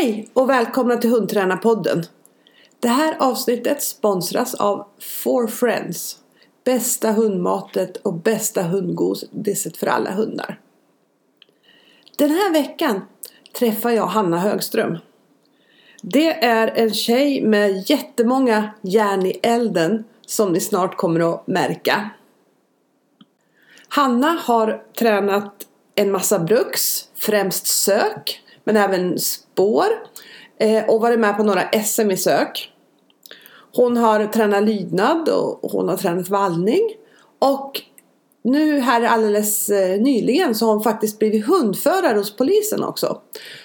Hej 0.00 0.28
och 0.32 0.50
välkomna 0.50 0.96
till 0.96 1.10
Hundtränarpodden. 1.10 2.02
Det 2.80 2.88
här 2.88 3.16
avsnittet 3.20 3.82
sponsras 3.82 4.54
av 4.54 4.86
Four 5.00 5.46
Friends. 5.46 6.18
Bästa 6.64 7.12
hundmatet 7.12 7.96
och 7.96 8.14
bästa 8.14 8.62
hundgodiset 8.62 9.76
för 9.76 9.86
alla 9.86 10.10
hundar. 10.10 10.60
Den 12.16 12.30
här 12.30 12.52
veckan 12.52 13.00
träffar 13.58 13.90
jag 13.90 14.06
Hanna 14.06 14.38
Högström. 14.38 14.98
Det 16.02 16.44
är 16.44 16.68
en 16.68 16.94
tjej 16.94 17.42
med 17.42 17.90
jättemånga 17.90 18.70
järn 18.82 19.26
i 19.26 19.40
elden 19.42 20.04
som 20.26 20.52
ni 20.52 20.60
snart 20.60 20.96
kommer 20.96 21.34
att 21.34 21.46
märka. 21.46 22.10
Hanna 23.88 24.38
har 24.42 24.82
tränat 24.98 25.66
en 25.94 26.10
massa 26.10 26.38
bruks, 26.38 27.08
främst 27.14 27.66
sök, 27.66 28.42
men 28.64 28.76
även 28.76 29.18
spår 29.58 29.86
eh, 30.58 30.84
och 30.84 31.00
varit 31.00 31.18
med 31.18 31.36
på 31.36 31.42
några 31.42 31.82
SM 31.84 32.10
i 32.10 32.16
sök. 32.16 32.72
Hon 33.74 33.96
har 33.96 34.26
tränat 34.26 34.62
lydnad 34.62 35.28
och 35.28 35.70
hon 35.70 35.88
har 35.88 35.96
tränat 35.96 36.28
vallning. 36.28 36.90
Och 37.38 37.82
nu 38.42 38.80
här 38.80 39.02
alldeles 39.02 39.68
eh, 39.68 40.00
nyligen 40.00 40.54
så 40.54 40.66
har 40.66 40.72
hon 40.72 40.82
faktiskt 40.82 41.18
blivit 41.18 41.46
hundförare 41.46 42.18
hos 42.18 42.36
polisen 42.36 42.84
också. 42.84 43.20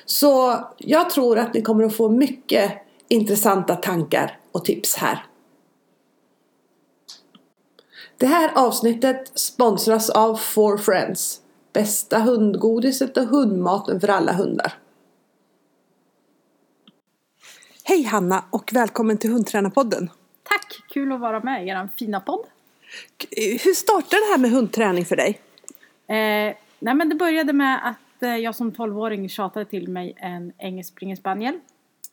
Så 0.06 0.60
jag 0.78 1.10
tror 1.10 1.40
att 1.40 1.54
ni 1.54 1.62
kommer 1.62 1.84
att 1.84 1.96
få 1.96 2.10
mycket 2.10 2.72
intressanta 3.08 3.76
tankar 3.76 4.40
och 4.52 4.66
tips 4.66 4.96
här. 4.96 5.26
Det 8.18 8.26
här 8.26 8.52
avsnittet 8.56 9.32
sponsras 9.36 10.10
av 10.10 10.36
Four 10.36 10.78
Friends. 10.78 11.40
Bästa 11.74 12.20
hundgodiset 12.20 13.18
och 13.18 13.28
hundmaten 13.28 14.02
för 14.02 14.08
alla 14.08 14.34
hundar. 14.34 14.83
Hej 17.86 18.04
Hanna 18.04 18.44
och 18.50 18.70
välkommen 18.74 19.18
till 19.18 19.32
Hundtränarpodden. 19.32 20.10
Tack! 20.44 20.84
Kul 20.90 21.12
att 21.12 21.20
vara 21.20 21.40
med 21.40 21.66
i 21.66 21.70
er 21.70 21.90
fina 21.96 22.20
podd. 22.20 22.46
Hur 23.38 23.74
startade 23.74 24.22
det 24.22 24.32
här 24.32 24.38
med 24.38 24.52
hundträning 24.52 25.06
för 25.06 25.16
dig? 25.16 25.42
Eh, 26.08 26.56
nej 26.80 26.94
men 26.96 27.10
det 27.10 27.16
började 27.16 27.54
med 27.54 27.90
att 27.90 28.24
eh, 28.24 28.36
jag 28.36 28.56
som 28.56 28.72
12-åring 28.72 29.30
tjatade 29.30 29.66
till 29.66 29.88
mig 29.88 30.14
en 30.18 30.54
engelsk 30.58 31.00
spaniel 31.18 31.60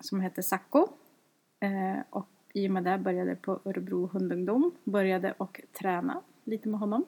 som 0.00 0.20
hette 0.20 0.42
Sacco. 0.42 0.88
Eh, 1.60 2.02
och 2.10 2.28
i 2.54 2.68
och 2.68 2.72
med 2.72 2.84
det 2.84 2.98
började 2.98 3.30
jag 3.30 3.42
på 3.42 3.60
Örebro 3.64 4.10
hundungdom. 4.12 4.70
Började 4.84 5.34
och 5.38 5.60
träna 5.80 6.20
lite 6.44 6.68
med 6.68 6.80
honom. 6.80 7.04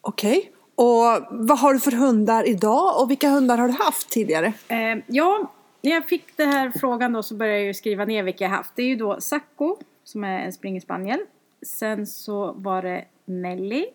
Okej. 0.00 0.38
Okay. 0.38 0.52
Och 0.74 1.26
vad 1.30 1.58
har 1.58 1.72
du 1.72 1.80
för 1.80 1.92
hundar 1.92 2.48
idag 2.48 3.02
och 3.02 3.10
vilka 3.10 3.28
hundar 3.28 3.58
har 3.58 3.68
du 3.68 3.74
haft 3.74 4.10
tidigare? 4.10 4.52
Eh, 4.68 4.98
ja, 5.06 5.50
när 5.82 5.90
jag 5.90 6.08
fick 6.08 6.36
den 6.36 6.52
här 6.52 6.72
frågan 6.80 7.12
då 7.12 7.22
så 7.22 7.34
började 7.34 7.64
jag 7.64 7.76
skriva 7.76 8.04
ner 8.04 8.22
vilka 8.22 8.44
jag 8.44 8.50
haft. 8.50 8.72
Det 8.76 8.82
är 8.82 8.86
ju 8.86 8.96
då 8.96 9.20
Sacco 9.20 9.76
som 10.04 10.24
är 10.24 10.38
en 10.38 10.52
springerspaniel. 10.52 11.20
Sen 11.66 12.06
så 12.06 12.52
var 12.52 12.82
det 12.82 13.04
Nelly, 13.24 13.86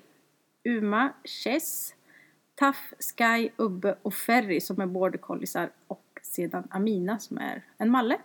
Uma, 0.63 1.13
Chess, 1.23 1.93
Taff, 2.55 2.93
Sky, 2.99 3.49
Ubbe 3.57 3.95
och 4.01 4.13
Ferry 4.13 4.61
som 4.61 4.81
är 4.81 4.85
border 4.85 5.17
colliesar 5.17 5.69
och 5.87 6.03
sedan 6.21 6.67
Amina 6.69 7.19
som 7.19 7.37
är 7.37 7.63
en 7.77 7.91
malle. 7.91 8.17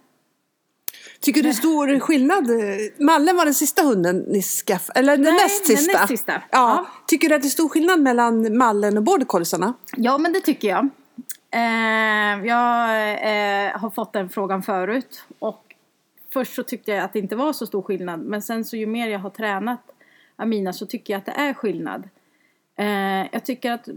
Tycker 1.20 1.42
du 1.42 1.52
stor 1.54 2.00
skillnad? 2.00 2.48
Mallen 2.98 3.36
var 3.36 3.44
den 3.44 3.54
sista 3.54 3.82
hunden 3.82 4.24
ni 4.28 4.42
skaffade, 4.42 4.98
eller 4.98 5.16
den 5.16 5.22
Nej, 5.22 5.32
näst 5.34 5.66
sista? 5.66 5.92
Den 5.92 6.00
näst 6.00 6.08
sista. 6.08 6.32
Ja. 6.32 6.42
ja. 6.50 6.86
Tycker 7.06 7.28
du 7.28 7.34
att 7.34 7.42
det 7.42 7.48
är 7.48 7.50
stor 7.50 7.68
skillnad 7.68 8.00
mellan 8.00 8.56
mallen 8.58 8.96
och 8.96 9.02
border 9.02 9.26
colliesarna? 9.26 9.74
Ja, 9.96 10.18
men 10.18 10.32
det 10.32 10.40
tycker 10.40 10.68
jag. 10.68 10.88
Eh, 11.52 12.46
jag 12.46 12.88
eh, 13.12 13.78
har 13.78 13.90
fått 13.90 14.12
den 14.12 14.28
frågan 14.28 14.62
förut 14.62 15.24
och 15.38 15.74
först 16.32 16.54
så 16.54 16.62
tyckte 16.62 16.90
jag 16.90 17.04
att 17.04 17.12
det 17.12 17.18
inte 17.18 17.36
var 17.36 17.52
så 17.52 17.66
stor 17.66 17.82
skillnad 17.82 18.20
men 18.20 18.42
sen 18.42 18.64
så 18.64 18.76
ju 18.76 18.86
mer 18.86 19.08
jag 19.08 19.18
har 19.18 19.30
tränat 19.30 19.92
Amina 20.36 20.72
så 20.72 20.86
tycker 20.86 21.14
jag 21.14 21.18
att 21.18 21.26
det 21.26 21.32
är 21.32 21.54
skillnad. 21.54 22.08
Eh, 22.76 23.26
jag 23.32 23.44
tycker 23.44 23.72
att 23.72 23.88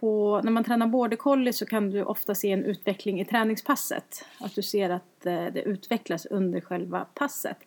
på, 0.00 0.40
när 0.44 0.52
man 0.52 0.64
tränar 0.64 0.86
border 0.86 1.16
collie 1.16 1.52
så 1.52 1.66
kan 1.66 1.90
du 1.90 2.02
ofta 2.02 2.34
se 2.34 2.50
en 2.50 2.64
utveckling 2.64 3.20
i 3.20 3.24
träningspasset. 3.24 4.24
Att 4.40 4.54
du 4.54 4.62
ser 4.62 4.90
att 4.90 5.26
eh, 5.26 5.46
det 5.52 5.62
utvecklas 5.62 6.26
under 6.26 6.60
själva 6.60 7.06
passet. 7.14 7.58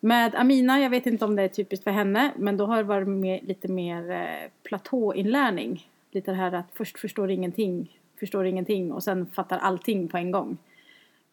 Med 0.00 0.34
Amina, 0.34 0.80
jag 0.80 0.90
vet 0.90 1.06
inte 1.06 1.24
om 1.24 1.36
det 1.36 1.42
är 1.42 1.48
typiskt 1.48 1.84
för 1.84 1.90
henne, 1.90 2.32
men 2.36 2.56
då 2.56 2.66
har 2.66 2.76
det 2.76 2.82
varit 2.82 3.08
mer, 3.08 3.40
lite 3.42 3.68
mer 3.68 4.10
eh, 4.10 4.50
platåinlärning. 4.62 5.90
Lite 6.10 6.30
det 6.30 6.36
här 6.36 6.52
att 6.52 6.68
först 6.74 6.98
förstår 6.98 7.30
ingenting, 7.30 7.98
förstår 8.18 8.46
ingenting 8.46 8.92
och 8.92 9.02
sen 9.02 9.26
fattar 9.26 9.58
allting 9.58 10.08
på 10.08 10.16
en 10.16 10.30
gång. 10.30 10.58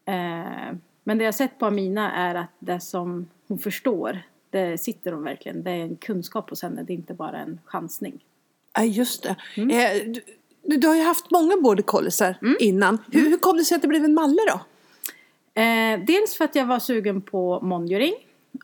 Eh, 0.05 0.75
men 1.03 1.17
det 1.17 1.23
jag 1.23 1.35
sett 1.35 1.59
på 1.59 1.65
Amina 1.65 2.11
är 2.15 2.35
att 2.35 2.51
det 2.59 2.79
som 2.79 3.29
hon 3.47 3.59
förstår, 3.59 4.19
det 4.49 4.77
sitter 4.77 5.11
hon 5.11 5.23
verkligen. 5.23 5.63
Det 5.63 5.71
är 5.71 5.81
en 5.81 5.95
kunskap 5.95 6.49
hos 6.49 6.61
henne, 6.61 6.83
det 6.83 6.93
är 6.93 6.95
inte 6.95 7.13
bara 7.13 7.37
en 7.39 7.59
chansning. 7.65 8.25
Ja, 8.73 8.83
just 8.83 9.23
det. 9.23 9.35
Mm. 9.57 9.69
Eh, 9.69 10.13
du, 10.63 10.77
du, 10.77 10.87
har 10.87 10.95
ju 10.95 11.03
haft 11.03 11.31
många 11.31 11.57
border 11.57 11.83
colliesar 11.83 12.37
mm. 12.41 12.55
innan. 12.59 12.97
Hur, 13.11 13.19
mm. 13.19 13.31
hur 13.31 13.37
kom 13.37 13.57
det 13.57 13.63
sig 13.63 13.75
att 13.75 13.81
det 13.81 13.87
blev 13.87 14.03
en 14.03 14.13
malle 14.13 14.41
då? 14.47 14.59
Eh, 15.61 15.99
dels 16.07 16.35
för 16.35 16.45
att 16.45 16.55
jag 16.55 16.65
var 16.65 16.79
sugen 16.79 17.21
på 17.21 17.59
monjuring. 17.61 18.13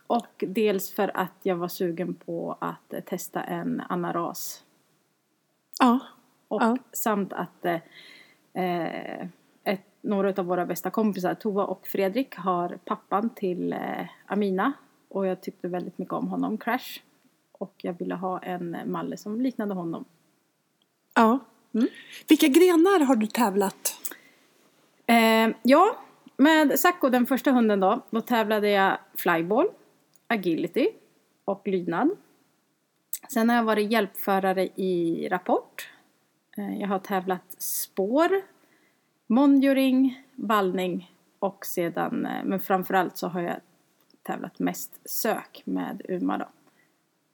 Och 0.06 0.44
dels 0.48 0.92
för 0.92 1.10
att 1.14 1.36
jag 1.42 1.56
var 1.56 1.68
sugen 1.68 2.14
på 2.14 2.56
att 2.60 3.06
testa 3.06 3.42
en 3.42 3.82
annan 3.88 4.12
ras. 4.12 4.62
Ja. 5.78 5.98
Och 6.50 6.62
ja. 6.62 6.76
samt 6.92 7.32
att 7.32 7.64
eh, 8.52 9.20
ett, 9.64 9.86
några 10.00 10.28
av 10.36 10.46
våra 10.46 10.66
bästa 10.66 10.90
kompisar, 10.90 11.34
Tova 11.34 11.64
och 11.64 11.86
Fredrik, 11.86 12.34
har 12.34 12.78
pappan 12.84 13.30
till 13.30 13.72
eh, 13.72 14.06
Amina. 14.26 14.72
Och 15.08 15.26
jag 15.26 15.40
tyckte 15.40 15.68
väldigt 15.68 15.98
mycket 15.98 16.14
om 16.14 16.28
honom, 16.28 16.58
Crash. 16.58 17.00
Och 17.52 17.74
jag 17.82 17.92
ville 17.98 18.14
ha 18.14 18.38
en 18.38 18.76
malle 18.86 19.16
som 19.16 19.40
liknade 19.40 19.74
honom. 19.74 20.04
Ja. 21.14 21.38
Mm. 21.74 21.88
Vilka 22.28 22.46
grenar 22.46 23.04
har 23.04 23.16
du 23.16 23.26
tävlat? 23.26 23.96
Eh, 25.06 25.48
ja, 25.62 25.96
med 26.36 26.80
Sacco, 26.80 27.08
den 27.08 27.26
första 27.26 27.50
hunden 27.50 27.80
då, 27.80 28.00
då 28.10 28.20
tävlade 28.20 28.70
jag 28.70 28.98
flyball, 29.14 29.68
agility 30.26 30.88
och 31.44 31.68
lydnad. 31.68 32.10
Sen 33.28 33.48
har 33.48 33.56
jag 33.56 33.64
varit 33.64 33.92
hjälpförare 33.92 34.64
i 34.64 35.28
rapport. 35.30 35.88
Eh, 36.56 36.80
jag 36.80 36.88
har 36.88 36.98
tävlat 36.98 37.54
spår, 37.58 38.42
monjuring, 39.26 40.22
vallning 40.34 41.14
och 41.38 41.66
sedan, 41.66 42.26
eh, 42.26 42.44
men 42.44 42.60
framförallt 42.60 43.16
så 43.16 43.28
har 43.28 43.40
jag 43.40 43.56
tävlat 44.22 44.58
mest 44.58 45.00
sök 45.04 45.62
med 45.64 46.02
Uma 46.08 46.38
då. 46.38 46.48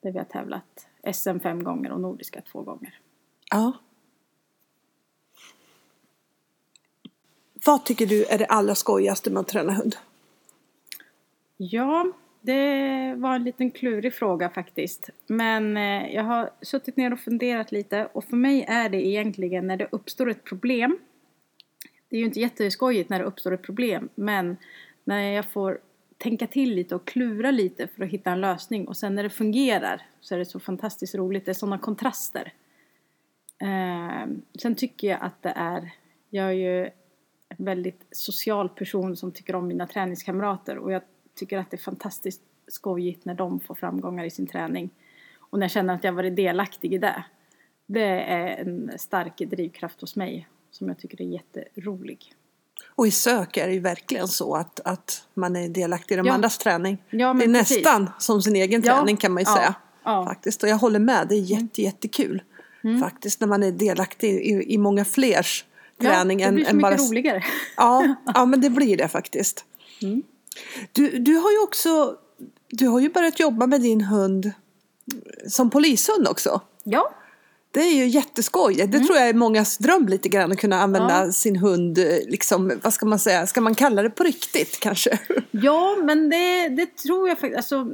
Där 0.01 0.13
vi 0.13 0.19
har 0.19 0.25
tävlat 0.25 0.89
SM 1.13 1.39
fem 1.39 1.65
gånger 1.65 1.93
och 1.93 2.01
Nordiska 2.01 2.41
två 2.41 2.63
gånger. 2.63 2.99
Ja. 3.51 3.73
Vad 7.67 7.85
tycker 7.85 8.07
du 8.07 8.25
är 8.25 8.39
det 8.39 8.47
allra 8.47 8.75
skojigaste 8.75 9.31
med 9.31 9.41
att 9.41 9.49
träna 9.49 9.73
hund? 9.73 9.97
Ja, 11.57 12.13
det 12.47 13.15
var 13.17 13.35
en 13.35 13.45
liten 13.45 13.71
klurig 13.71 14.15
fråga 14.15 14.51
faktiskt. 14.51 15.11
Men 15.27 15.77
eh, 15.77 16.15
jag 16.15 16.23
har 16.23 16.51
suttit 16.63 16.97
ner 16.97 17.13
och 17.13 17.21
funderat 17.21 17.73
lite 17.73 18.09
och 18.13 18.25
för 18.25 18.37
mig 18.37 18.65
är 18.69 18.89
det 18.89 19.07
egentligen 19.07 19.67
när 19.67 19.77
det 19.77 19.89
uppstår 19.93 20.31
ett 20.31 20.45
problem. 20.45 20.99
Det 22.09 22.17
är 22.17 22.21
ju 22.21 22.27
inte 22.27 22.41
jätteskojigt 22.41 23.11
när 23.11 23.19
det 23.19 23.25
uppstår 23.25 23.53
ett 23.55 23.63
problem 23.63 24.09
men 24.15 24.57
när 25.05 25.21
jag 25.21 25.45
får 25.45 25.79
tänka 26.19 26.47
till 26.47 26.75
lite 26.75 26.95
och 26.95 27.07
klura 27.07 27.51
lite 27.51 27.87
för 27.87 28.05
att 28.05 28.11
hitta 28.11 28.31
en 28.31 28.41
lösning 28.41 28.89
och 28.89 28.97
sen 28.97 29.15
när 29.15 29.23
det 29.23 29.31
fungerar 29.31 30.03
så 30.21 30.35
är 30.35 30.39
det 30.39 30.45
så 30.45 30.61
fantastiskt 30.61 31.15
roligt. 31.15 31.45
Det 31.45 31.53
är 31.53 31.55
sådana 31.55 31.79
kontraster. 31.79 32.53
Ehm, 33.59 34.43
sen 34.59 34.75
tycker 34.75 35.09
jag 35.09 35.19
att 35.21 35.43
det 35.43 35.53
är, 35.57 35.91
jag 36.31 36.47
är 36.47 36.53
ju 36.53 36.85
en 37.49 37.65
väldigt 37.65 38.07
social 38.11 38.69
person 38.69 39.17
som 39.17 39.33
tycker 39.33 39.55
om 39.55 39.67
mina 39.67 39.87
träningskamrater 39.87 40.79
och 40.79 40.93
jag 40.93 41.03
tycker 41.37 41.59
att 41.59 41.71
det 41.71 41.77
är 41.77 41.81
fantastiskt 41.81 42.41
skojigt 42.69 43.25
när 43.25 43.35
de 43.35 43.61
får 43.61 43.75
framgångar 43.75 44.25
i 44.25 44.31
sin 44.31 44.47
träning. 44.47 44.91
Och 45.39 45.59
när 45.59 45.65
jag 45.65 45.71
känner 45.71 45.95
att 45.95 46.05
jag 46.05 46.13
varit 46.13 46.37
delaktig 46.37 46.95
i 46.95 46.99
det. 46.99 47.25
Det 47.87 48.05
är 48.21 48.57
en 48.61 48.93
stark 48.99 49.39
drivkraft 49.39 50.01
hos 50.01 50.17
mig 50.17 50.49
som 50.71 50.89
jag 50.89 50.99
tycker 50.99 51.21
är 51.23 51.27
jätterolig. 51.27 52.33
Och 52.87 53.07
i 53.07 53.11
sök 53.11 53.57
är 53.57 53.67
det 53.67 53.73
ju 53.73 53.81
verkligen 53.81 54.29
så 54.29 54.55
att, 54.55 54.81
att 54.85 55.29
man 55.35 55.57
är 55.57 55.69
delaktig 55.69 56.15
i 56.15 56.19
de 56.19 56.27
Ja. 56.27 56.33
andras 56.33 56.59
träning. 56.59 56.99
Ja, 57.11 57.35
det 57.35 57.45
är 57.45 57.55
precis. 57.55 57.77
nästan 57.77 58.11
som 58.19 58.43
sin 58.43 58.57
egen 58.57 58.83
Ja. 58.85 58.97
träning 58.97 59.17
kan 59.17 59.33
man 59.33 59.41
ju 59.41 59.45
säga. 59.47 59.75
Faktiskt. 60.05 60.63
Och 60.63 60.69
jag 60.69 60.77
håller 60.77 60.99
med, 60.99 61.27
det 61.29 61.35
är 61.35 61.41
jätte, 61.41 61.83
jättekul. 61.83 62.43
Faktiskt 63.01 63.41
när 63.41 63.49
man 63.49 63.63
är 63.63 63.73
delaktig 63.73 64.29
i, 64.35 64.75
i 64.75 64.79
många 64.79 65.05
flers 65.05 65.65
träning 66.01 66.41
ja, 66.41 66.47
det 66.47 66.53
blir 66.53 66.65
så 66.65 66.71
än 66.71 66.77
mycket 66.77 66.83
bara... 66.83 66.97
roligare. 66.97 67.45
Ja, 67.77 68.15
ja, 68.35 68.45
men 68.45 68.61
det 68.61 68.71
blir 68.71 68.97
det 68.97 69.09
faktiskt. 69.09 69.65
Mm. 70.03 70.23
Du, 70.93 71.19
du 71.19 71.35
har 71.37 71.51
ju 71.51 71.59
också 71.63 72.17
du 72.69 72.87
har 72.89 73.01
ju 73.01 73.09
börjat 73.09 73.41
jobba 73.41 73.67
med 73.67 73.81
din 73.81 74.01
hund 74.01 74.53
som 75.49 75.71
polishund 75.71 76.29
också. 76.29 76.61
Ja, 76.85 77.11
Det 77.71 77.81
är 77.81 77.95
ju 77.95 78.07
jätteskoj. 78.07 78.75
Det 78.75 78.99
tror 79.01 79.17
jag 79.19 79.29
är 79.29 79.35
mångas 79.35 79.79
dröm 79.79 80.09
lite 80.09 80.29
grann 80.29 80.53
att 80.53 80.59
kunna 80.59 80.77
använda 80.81 81.15
Mm. 81.15 81.27
Ja. 81.27 81.33
sin 81.33 81.57
hund, 81.57 81.99
eh, 81.99 82.05
liksom, 82.29 82.73
vad 82.83 82.93
ska 82.93 83.07
man 83.07 83.19
säga, 83.19 83.47
ska 83.47 83.61
man 83.61 83.75
kalla 83.75 84.03
det 84.03 84.11
på 84.11 84.25
riktigt 84.25 84.81
kanske? 84.81 85.19
Ja, 85.51 85.97
men 86.03 86.31
det, 86.31 86.69
det 86.69 86.97
tror 86.97 87.29
jag 87.29 87.39
faktiskt. 87.39 87.57
Alltså, 87.57 87.91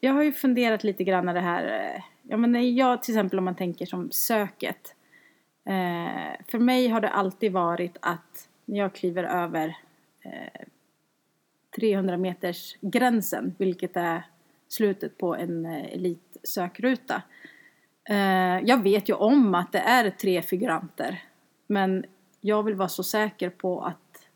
jag 0.00 0.12
har 0.12 0.22
ju 0.22 0.32
funderat 0.32 0.84
lite 0.84 1.04
grann 1.04 1.26
det 1.26 1.40
här. 1.40 1.94
eh, 1.94 2.02
Ja, 2.22 2.36
men 2.36 2.74
jag 2.76 3.02
till 3.02 3.14
exempel 3.14 3.38
om 3.38 3.44
man 3.44 3.54
tänker 3.56 3.86
som 3.86 4.10
söket. 4.12 4.94
Eh, 5.68 6.40
för 6.50 6.58
mig 6.58 6.88
har 6.88 7.00
det 7.00 7.08
alltid 7.08 7.52
varit 7.52 7.96
att 8.00 8.48
när 8.64 8.78
jag 8.78 8.94
kliver 8.94 9.24
över 9.24 9.76
eh, 10.24 10.60
300 11.76 12.16
meters 12.16 12.76
gränsen, 12.80 13.54
vilket 13.58 13.96
är 13.96 14.22
slutet 14.68 15.18
på 15.18 15.36
en 15.36 15.66
eh, 15.66 15.84
elitsökruta. 15.84 17.22
Eh, 18.04 18.60
jag 18.64 18.82
vet 18.82 19.08
ju 19.08 19.14
om 19.14 19.54
att 19.54 19.72
det 19.72 19.78
är 19.78 20.10
tre 20.10 20.42
figuranter. 20.42 21.22
Men 21.66 22.04
jag 22.40 22.62
vill 22.62 22.74
vara 22.74 22.88
så 22.88 23.02
säker 23.02 23.50
på 23.50 23.80
att 23.80 24.28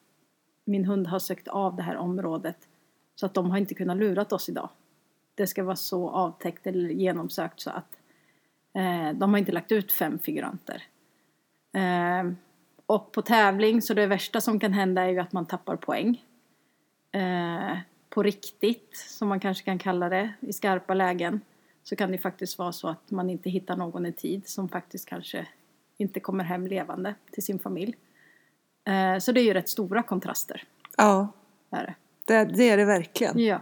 min 0.64 0.84
hund 0.84 1.06
har 1.06 1.18
sökt 1.18 1.48
av 1.48 1.76
det 1.76 1.82
här 1.82 1.96
området. 1.96 2.68
Så 3.14 3.26
att 3.26 3.34
de 3.34 3.50
har 3.50 3.58
inte 3.58 3.74
kunnat 3.74 3.96
lurat 3.96 4.32
oss 4.32 4.48
idag. 4.48 4.68
Det 5.34 5.46
ska 5.46 5.64
vara 5.64 5.76
så 5.76 6.10
avtäckt 6.10 6.66
eller 6.66 6.88
genomsökt 6.88 7.60
så 7.60 7.70
att 7.70 7.96
eh, 8.74 9.18
de 9.18 9.30
har 9.30 9.38
inte 9.38 9.52
lagt 9.52 9.72
ut 9.72 9.92
fem 9.92 10.18
figuranter. 10.18 10.82
Eh, 11.72 12.32
och 12.86 13.12
på 13.12 13.22
tävling 13.22 13.82
så 13.82 13.94
det 13.94 14.06
värsta 14.06 14.40
som 14.40 14.60
kan 14.60 14.72
hända 14.72 15.02
är 15.02 15.08
ju 15.08 15.18
att 15.18 15.32
man 15.32 15.46
tappar 15.46 15.76
poäng. 15.76 16.24
Eh, 17.14 17.78
på 18.10 18.22
riktigt, 18.22 18.96
som 18.96 19.28
man 19.28 19.40
kanske 19.40 19.64
kan 19.64 19.78
kalla 19.78 20.08
det, 20.08 20.32
i 20.40 20.52
skarpa 20.52 20.94
lägen. 20.94 21.40
Så 21.82 21.96
kan 21.96 22.12
det 22.12 22.18
faktiskt 22.18 22.58
vara 22.58 22.72
så 22.72 22.88
att 22.88 23.10
man 23.10 23.30
inte 23.30 23.50
hittar 23.50 23.76
någon 23.76 24.06
i 24.06 24.12
tid 24.12 24.48
som 24.48 24.68
faktiskt 24.68 25.08
kanske 25.08 25.46
inte 25.96 26.20
kommer 26.20 26.44
hem 26.44 26.66
levande 26.66 27.14
till 27.30 27.42
sin 27.42 27.58
familj. 27.58 27.96
Eh, 28.84 29.18
så 29.18 29.32
det 29.32 29.40
är 29.40 29.44
ju 29.44 29.54
rätt 29.54 29.68
stora 29.68 30.02
kontraster. 30.02 30.64
Ja, 30.96 31.28
Är 31.70 31.86
det. 31.86 31.94
det, 32.24 32.44
det 32.44 32.70
är 32.70 32.76
det 32.76 32.84
verkligen. 32.84 33.38
Ja. 33.38 33.60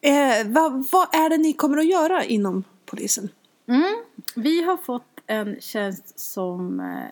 Eh, 0.00 0.46
vad, 0.46 0.86
vad 0.92 1.14
är 1.14 1.30
det 1.30 1.36
ni 1.36 1.52
kommer 1.52 1.78
att 1.78 1.88
göra 1.88 2.24
inom 2.24 2.64
polisen? 2.84 3.28
Mm. 3.66 4.04
Vi 4.36 4.62
har 4.62 4.76
fått 4.76 5.20
en 5.26 5.60
tjänst 5.60 6.18
som 6.18 6.80
eh, 6.80 7.10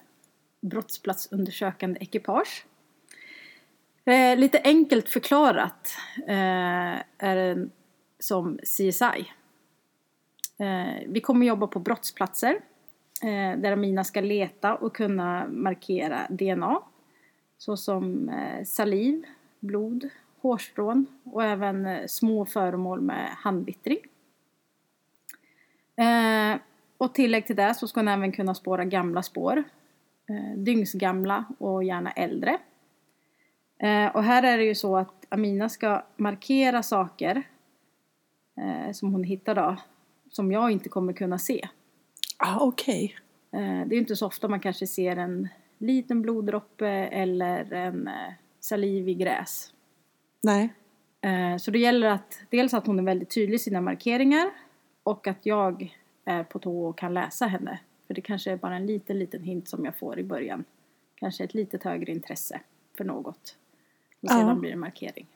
brottsplatsundersökande 0.61 2.01
ekipage. 2.01 2.65
Eh, 4.05 4.37
lite 4.37 4.61
enkelt 4.65 5.09
förklarat 5.09 5.97
eh, 6.29 6.97
är 7.19 7.37
den 7.37 7.71
som 8.19 8.59
CSI. 8.59 9.33
Eh, 10.59 11.09
vi 11.09 11.21
kommer 11.21 11.47
jobba 11.47 11.67
på 11.67 11.79
brottsplatser 11.79 12.61
eh, 13.23 13.59
där 13.59 13.73
Amina 13.73 14.05
ska 14.05 14.21
leta 14.21 14.75
och 14.75 14.97
kunna 14.97 15.47
markera 15.49 16.21
DNA 16.31 16.83
såsom 17.59 18.29
eh, 18.29 18.65
saliv, 18.65 19.25
blod, 19.61 20.09
hårstrån 20.41 21.07
och 21.25 21.45
även 21.45 21.87
eh, 21.87 22.07
små 22.07 22.47
föremål 22.47 23.01
med 23.01 23.29
handvittring. 23.31 23.99
Eh, 25.97 26.61
och 26.99 27.15
tillägg 27.15 27.47
till 27.47 27.57
det 27.57 27.75
så 27.75 27.89
ska 27.89 28.01
hon 28.01 28.09
även 28.09 28.33
kunna 28.33 28.55
spåra 28.55 28.85
gamla 28.85 29.23
spår. 29.23 29.65
Eh, 30.29 30.57
dygnsgamla 30.59 31.45
och 31.59 31.85
gärna 31.85 32.11
äldre. 32.11 32.59
Eh, 33.82 34.06
och 34.17 34.23
här 34.23 34.43
är 34.43 34.58
det 34.58 34.64
ju 34.64 34.75
så 34.75 34.96
att 34.96 35.26
Amina 35.29 35.69
ska 35.69 36.02
markera 36.17 36.82
saker 36.82 37.43
eh, 38.56 38.93
som 38.93 39.12
hon 39.12 39.25
hittar 39.25 39.55
då. 39.55 39.76
Som 40.31 40.52
jag 40.52 40.70
inte 40.70 40.88
kommer 40.88 41.12
kunna 41.12 41.38
se. 41.38 41.69
Ah, 42.37 42.58
Okej. 42.61 43.17
Eh, 43.52 43.87
det 43.87 43.96
är 43.96 43.99
inte 43.99 44.17
så 44.17 44.26
ofta 44.26 44.49
man 44.49 44.61
kanske 44.61 44.87
ser 44.87 45.17
en 45.17 45.49
liten 45.79 46.23
bloddroppe 46.23 46.88
eller 46.88 47.73
en 47.73 48.11
saliv 48.61 49.08
i 49.08 49.14
gräs. 49.14 49.73
Nej. 50.40 50.73
Så 51.61 51.70
det 51.70 51.79
gäller 51.79 52.11
att 52.11 52.40
dels 52.50 52.75
att 52.75 52.87
hon 52.87 52.99
är 52.99 53.02
väldigt 53.02 53.34
tydlig 53.34 53.55
i 53.55 53.58
sina 53.58 53.81
markeringar 53.81 54.50
och 55.02 55.26
att 55.26 55.46
jag 55.46 55.96
är 56.25 56.44
på 56.44 56.58
tå 56.58 56.84
och 56.84 56.99
kan 56.99 57.14
läsa 57.14 57.46
henne. 57.46 57.79
För 58.06 58.14
det 58.14 58.20
kanske 58.20 58.52
är 58.52 58.56
bara 58.56 58.76
en 58.76 58.87
liten, 58.87 59.19
liten 59.19 59.43
hint 59.43 59.69
som 59.69 59.84
jag 59.84 59.96
får 59.96 60.19
i 60.19 60.25
början. 60.25 60.64
Kanske 61.14 61.44
ett 61.44 61.55
litet 61.55 61.82
högre 61.82 62.12
intresse 62.12 62.61
för 62.96 63.05
något. 63.05 63.56
Och 64.23 64.29
Ja. 64.31 64.35
sedan 64.35 64.61
blir 64.61 64.71
det 64.71 64.77
markering. 64.77 65.27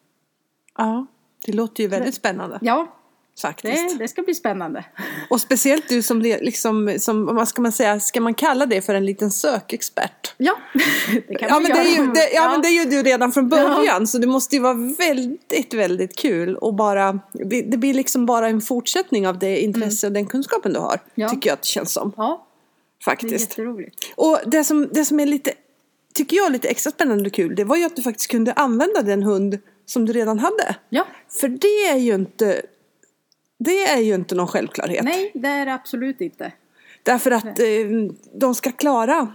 Ja, 0.79 1.06
det 1.47 1.53
låter 1.53 1.83
ju 1.83 1.88
väldigt 1.88 2.15
spännande 2.15 2.59
Ja, 2.62 2.97
faktiskt. 3.43 3.99
det, 3.99 4.05
det 4.05 4.09
ska 4.09 4.23
bli 4.23 4.35
spännande. 4.35 4.85
Och 5.31 5.41
speciellt 5.41 5.88
du 5.88 6.03
som, 6.03 6.21
liksom, 6.23 6.94
som, 6.99 7.27
vad 7.27 7.49
ska 7.49 7.62
man 7.62 7.73
säga, 7.73 8.00
ska 8.00 8.21
man 8.21 8.35
kalla 8.35 8.67
det 8.67 8.83
för 8.83 8.94
en 8.94 9.06
liten 9.06 9.31
sökexpert? 9.31 10.35
Ja, 10.37 10.56
det 11.29 11.35
kan 11.35 11.49
Ja 11.49 11.61
men, 11.61 11.71
det 11.73 11.79
är 11.79 11.85
ju, 11.85 11.97
göra. 11.97 12.12
det, 12.12 12.31
ja, 12.35 12.50
men 12.50 12.62
det 12.62 12.69
är 12.69 12.85
ju 12.85 12.91
du 12.91 13.03
redan 13.03 13.33
från 13.33 13.49
början 13.49 13.85
Ja. 13.87 14.06
så 14.06 14.19
det 14.19 14.27
måste 14.27 14.56
ju 14.56 14.62
vara 14.62 14.94
väldigt, 14.99 15.75
väldigt 15.75 16.17
kul 16.19 16.56
och 16.56 16.75
bara, 16.75 17.21
det, 17.32 17.62
det 17.62 17.77
blir 17.77 17.94
liksom 17.94 18.27
bara 18.27 18.49
en 18.49 18.61
fortsättning 18.61 19.29
av 19.29 19.39
det 19.39 19.61
intresse 19.61 20.06
och 20.06 20.12
den 20.12 20.27
kunskapen 20.27 20.73
du 20.73 20.81
har. 20.81 20.94
Mm. 20.94 21.00
Ja. 21.15 21.29
Tycker 21.29 21.50
jag 21.50 21.55
att 21.55 21.62
det 21.62 21.69
känns 21.69 21.93
som. 21.93 22.12
Ja, 22.17 22.47
det 22.99 23.03
är 23.03 23.05
Faktiskt. 23.05 23.50
jätteroligt. 23.50 24.12
Och 24.17 24.39
det 24.47 24.65
som, 24.65 24.89
det 24.93 25.05
som 25.05 25.21
är 25.21 25.27
lite, 25.27 25.53
tycker 26.17 26.37
jag 26.37 26.47
är 26.47 26.51
lite 26.51 26.69
extra 26.69 26.93
spännande 26.93 27.27
och 27.27 27.35
kul, 27.35 27.55
det 27.55 27.65
var 27.65 27.77
ju 27.77 27.85
att 27.85 27.97
du 27.97 28.03
faktiskt 28.03 28.31
kunde 28.31 28.53
använda 28.53 29.03
den 29.03 29.23
hund 29.23 29.59
som 29.87 30.07
du 30.07 30.13
redan 30.13 30.39
hade. 30.39 30.77
Ja, 30.89 31.07
För 31.41 31.49
det 31.49 31.87
är 31.89 31.97
ju 31.97 32.15
inte, 32.15 32.63
det 33.59 33.85
är 33.85 34.01
ju 34.01 34.15
inte 34.15 34.35
någon 34.35 34.47
självklarhet. 34.49 35.05
nej 35.05 35.31
det 35.35 35.49
är 35.49 35.67
det 35.67 35.75
absolut 35.75 36.21
inte. 36.21 36.53
Därför 37.03 37.31
att 37.31 37.59
eh, 37.59 37.67
de 38.33 38.55
ska 38.55 38.73
klara 38.73 39.33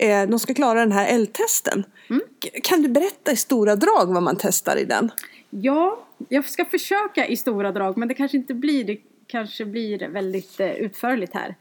eh, 0.00 0.28
de 0.28 0.38
ska 0.38 0.54
klara 0.54 0.80
den 0.80 0.92
här 0.92 1.06
eldtesten. 1.06 1.84
Mm. 2.10 2.22
Kan 2.62 2.82
du 2.82 2.88
berätta 2.88 3.32
i 3.32 3.36
stora 3.36 3.76
drag 3.76 4.06
vad 4.06 4.22
man 4.22 4.36
testar 4.38 4.76
i 4.76 4.84
den? 4.84 5.10
Ja, 5.50 6.06
jag 6.28 6.44
ska 6.48 6.64
försöka 6.64 7.26
i 7.26 7.36
stora 7.36 7.72
drag 7.72 7.96
men 7.96 8.08
det 8.08 8.14
kanske 8.14 8.36
inte 8.36 8.54
blir 8.54 8.84
det 8.84 8.98
kanske 9.26 9.64
blir 9.64 10.08
väldigt 10.08 10.60
eh, 10.60 10.72
utförligt 10.72 11.32
här. 11.34 11.54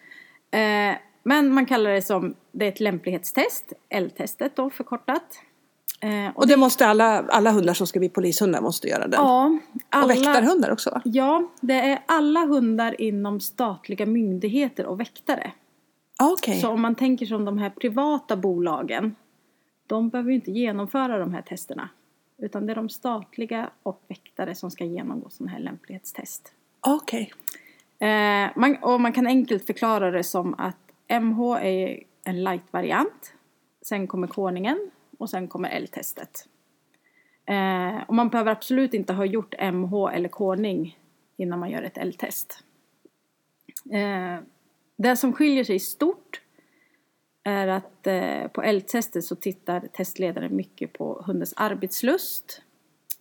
Eh, 1.23 1.29
men 1.29 1.53
man 1.53 1.65
kallar 1.65 1.91
det 1.91 2.01
som, 2.01 2.35
det 2.51 2.65
är 2.65 2.69
ett 2.69 2.79
lämplighetstest, 2.79 3.73
L-testet 3.89 4.55
då 4.55 4.69
förkortat. 4.69 5.39
Eh, 5.99 6.31
Och 6.35 6.47
det 6.47 6.57
måste 6.57 6.87
alla, 6.87 7.25
alla 7.29 7.51
hundar 7.51 7.73
som 7.73 7.87
ska 7.87 7.99
bli 7.99 8.09
polishundar 8.09 8.61
måste 8.61 8.87
göra 8.87 9.07
den. 9.07 9.19
ja, 9.19 9.57
alla, 9.89 10.03
Och 10.05 10.11
väktarhundar 10.11 10.71
också 10.71 10.89
va? 10.89 11.01
Ja, 11.05 11.49
det 11.61 11.73
är 11.73 11.99
alla 12.05 12.45
hundar 12.45 13.01
inom 13.01 13.39
statliga 13.39 14.05
myndigheter 14.05 14.85
och 14.85 14.99
väktare. 14.99 15.51
Ah, 16.17 16.31
Okej. 16.31 16.61
Så 16.61 16.69
om 16.69 16.81
man 16.81 16.95
tänker 16.95 17.25
som 17.25 17.45
de 17.45 17.57
här 17.57 17.69
privata 17.69 18.37
bolagen, 18.37 19.15
de 19.87 20.09
behöver 20.09 20.29
ju 20.29 20.35
inte 20.35 20.51
genomföra 20.51 21.17
de 21.17 21.33
här 21.33 21.41
testerna. 21.41 21.89
Utan 22.37 22.65
det 22.65 22.73
är 22.73 22.75
de 22.75 22.89
statliga 22.89 23.69
och 23.83 24.03
väktare 24.07 24.55
som 24.55 24.71
ska 24.71 24.85
genomgå 24.85 25.29
sådana 25.29 25.51
här 25.51 25.59
lämplighetstest. 25.59 26.51
Okej. 26.79 27.33
Eh, 27.99 28.49
man, 28.55 28.77
och 28.81 29.01
man 29.01 29.13
kan 29.13 29.27
enkelt 29.27 29.65
förklara 29.65 30.11
det 30.11 30.23
som 30.23 30.55
att 30.57 30.82
MH 31.07 31.41
är 31.61 32.03
en 32.23 32.43
light-variant. 32.43 33.33
Sen 33.81 34.07
kommer 34.07 34.27
koningen 34.27 34.91
och 35.17 35.29
sen 35.29 35.47
kommer 35.47 35.69
L-testet. 35.69 36.47
Eh, 37.45 38.03
och 38.07 38.15
man 38.15 38.29
behöver 38.29 38.51
absolut 38.51 38.93
inte 38.93 39.13
ha 39.13 39.25
gjort 39.25 39.55
MH 39.73 39.93
eller 40.13 40.29
koning 40.29 40.99
innan 41.37 41.59
man 41.59 41.71
gör 41.71 41.81
ett 41.83 41.97
L-test. 41.97 42.63
Eh, 43.91 44.39
det 44.95 45.17
som 45.17 45.33
skiljer 45.33 45.63
sig 45.63 45.79
stort 45.79 46.41
är 47.43 47.67
att 47.67 48.07
eh, 48.07 48.47
på 48.47 48.61
L-testet 48.61 49.25
så 49.25 49.35
tittar 49.35 49.87
testledaren 49.93 50.55
mycket 50.55 50.93
på 50.93 51.23
hundens 51.25 51.53
arbetslust. 51.57 52.61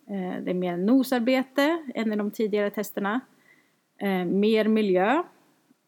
Eh, 0.07 0.43
det 0.43 0.49
är 0.49 0.53
mer 0.53 0.77
nosarbete 0.77 1.83
än 1.95 2.13
i 2.13 2.15
de 2.15 2.31
tidigare 2.31 2.69
testerna. 2.69 3.19
Eh, 3.97 4.25
mer 4.25 4.67
miljö. 4.67 5.23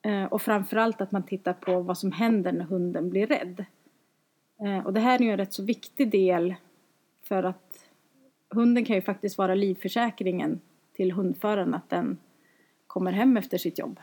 Eh, 0.05 0.25
och 0.25 0.41
framförallt 0.41 1.01
att 1.01 1.11
man 1.11 1.23
tittar 1.23 1.53
på 1.53 1.79
vad 1.79 1.97
som 1.97 2.11
händer 2.11 2.51
när 2.51 2.65
hunden 2.65 3.09
blir 3.09 3.27
rädd. 3.27 3.65
Eh, 4.61 4.85
och 4.85 4.93
det 4.93 4.99
här 4.99 5.19
är 5.19 5.23
ju 5.23 5.31
en 5.31 5.37
rätt 5.37 5.53
så 5.53 5.63
viktig 5.63 6.11
del 6.11 6.55
för 7.23 7.43
att 7.43 7.89
hunden 8.49 8.85
kan 8.85 8.95
ju 8.95 9.01
faktiskt 9.01 9.37
vara 9.37 9.55
livförsäkringen 9.55 10.61
till 10.93 11.11
hundföraren 11.11 11.73
att 11.73 11.89
den 11.89 12.17
kommer 12.87 13.11
hem 13.11 13.37
efter 13.37 13.57
sitt 13.57 13.79
jobb. 13.79 13.99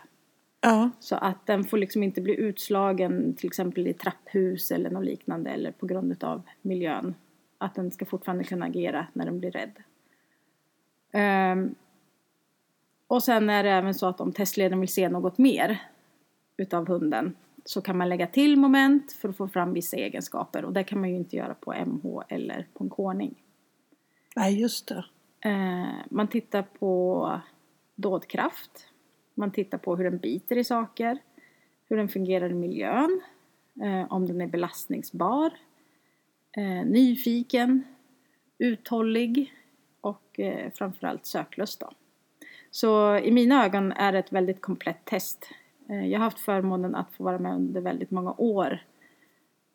Ja. 0.60 0.90
Så 1.00 1.16
att 1.16 1.46
den 1.46 1.64
får 1.64 1.78
liksom 1.78 2.02
inte 2.02 2.20
bli 2.20 2.40
utslagen 2.40 3.34
till 3.34 3.46
exempel 3.46 3.86
i 3.86 3.94
trapphus 3.94 4.70
eller 4.70 4.90
något 4.90 5.04
liknande 5.04 5.50
eller 5.50 5.72
på 5.72 5.86
grund 5.86 6.24
av 6.24 6.42
miljön. 6.62 7.14
Att 7.58 7.74
den 7.74 7.90
ska 7.90 8.04
fortfarande 8.04 8.44
kunna 8.44 8.66
agera 8.66 9.06
när 9.12 9.24
den 9.24 9.40
blir 9.40 9.50
rädd. 9.50 9.76
Och 13.12 13.22
sen 13.22 13.50
är 13.50 13.62
det 13.62 13.70
även 13.70 13.94
så 13.94 14.06
att 14.06 14.20
om 14.20 14.32
testledaren 14.32 14.80
vill 14.80 14.88
se 14.88 15.08
något 15.08 15.38
mer 15.38 15.82
utav 16.56 16.88
hunden 16.88 17.36
så 17.64 17.80
kan 17.80 17.98
man 17.98 18.08
lägga 18.08 18.26
till 18.26 18.56
moment 18.56 19.12
för 19.12 19.28
att 19.28 19.36
få 19.36 19.48
fram 19.48 19.72
vissa 19.72 19.96
egenskaper 19.96 20.64
och 20.64 20.72
det 20.72 20.84
kan 20.84 21.00
man 21.00 21.10
ju 21.10 21.16
inte 21.16 21.36
göra 21.36 21.54
på 21.54 21.72
MH 21.72 22.22
eller 22.28 22.66
på 22.72 22.84
en 22.84 22.90
koning. 22.90 23.34
Nej, 24.36 24.60
just 24.60 24.88
det. 24.88 25.04
Eh, 25.40 25.88
man 26.10 26.28
tittar 26.28 26.62
på 26.62 27.40
dådkraft. 27.94 28.88
Man 29.34 29.50
tittar 29.50 29.78
på 29.78 29.96
hur 29.96 30.04
den 30.04 30.18
biter 30.18 30.58
i 30.58 30.64
saker. 30.64 31.18
hur 31.88 31.96
den 31.96 32.08
fungerar 32.08 32.50
i 32.50 32.54
miljön, 32.54 33.20
eh, 33.82 34.12
om 34.12 34.26
den 34.26 34.40
är 34.40 34.46
belastningsbar, 34.46 35.50
eh, 36.56 36.86
nyfiken, 36.86 37.82
uthållig 38.58 39.52
och 40.00 40.40
framförallt 40.74 41.26
söklust. 41.26 41.80
Då. 41.80 41.90
Så 42.74 43.16
i 43.16 43.30
mina 43.30 43.64
ögon 43.64 43.92
är 43.92 44.12
det 44.12 44.18
ett 44.18 44.32
väldigt 44.32 44.60
komplett 44.60 45.04
test. 45.04 45.48
Eh, 45.88 46.06
jag 46.06 46.18
har 46.18 46.24
haft 46.24 46.38
förmånen 46.38 46.94
att 46.94 47.12
få 47.12 47.24
vara 47.24 47.38
med 47.38 47.54
under 47.54 47.80
väldigt 47.80 48.10
många 48.10 48.34
år 48.38 48.84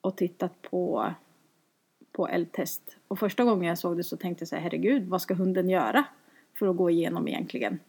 och 0.02 0.16
tittat 0.16 0.62
på, 0.62 1.14
på 2.12 2.28
eldtest. 2.28 2.98
Och 3.08 3.20
första 3.20 3.44
gången 3.44 3.70
jag 3.70 3.78
såg 3.78 3.98
det 3.98 4.04
så 4.04 4.18
tänkte 4.18 4.42
jag 4.42 4.48
så 4.48 4.56
här, 4.56 4.64
herregud, 4.64 5.08
vad 5.08 5.22
ska 5.22 5.34
hunden 5.34 5.70
göra 5.70 6.06
för 6.60 6.68
att 6.68 6.78
gå 6.78 6.90
igenom 6.90 7.28
egentligen? 7.28 7.80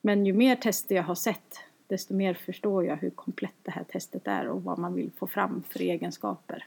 Men 0.00 0.26
ju 0.26 0.32
mer 0.32 0.56
tester 0.56 0.94
jag 0.94 1.02
har 1.02 1.14
sett, 1.14 1.60
desto 1.86 2.14
mer 2.14 2.34
förstår 2.34 2.84
jag 2.84 2.96
hur 2.96 3.10
komplett 3.10 3.56
det 3.62 3.70
här 3.70 3.84
testet 3.84 4.26
är 4.26 4.48
och 4.48 4.62
vad 4.62 4.78
man 4.78 4.94
vill 4.94 5.10
få 5.18 5.26
fram 5.26 5.62
för 5.68 5.80
egenskaper. 5.80 6.66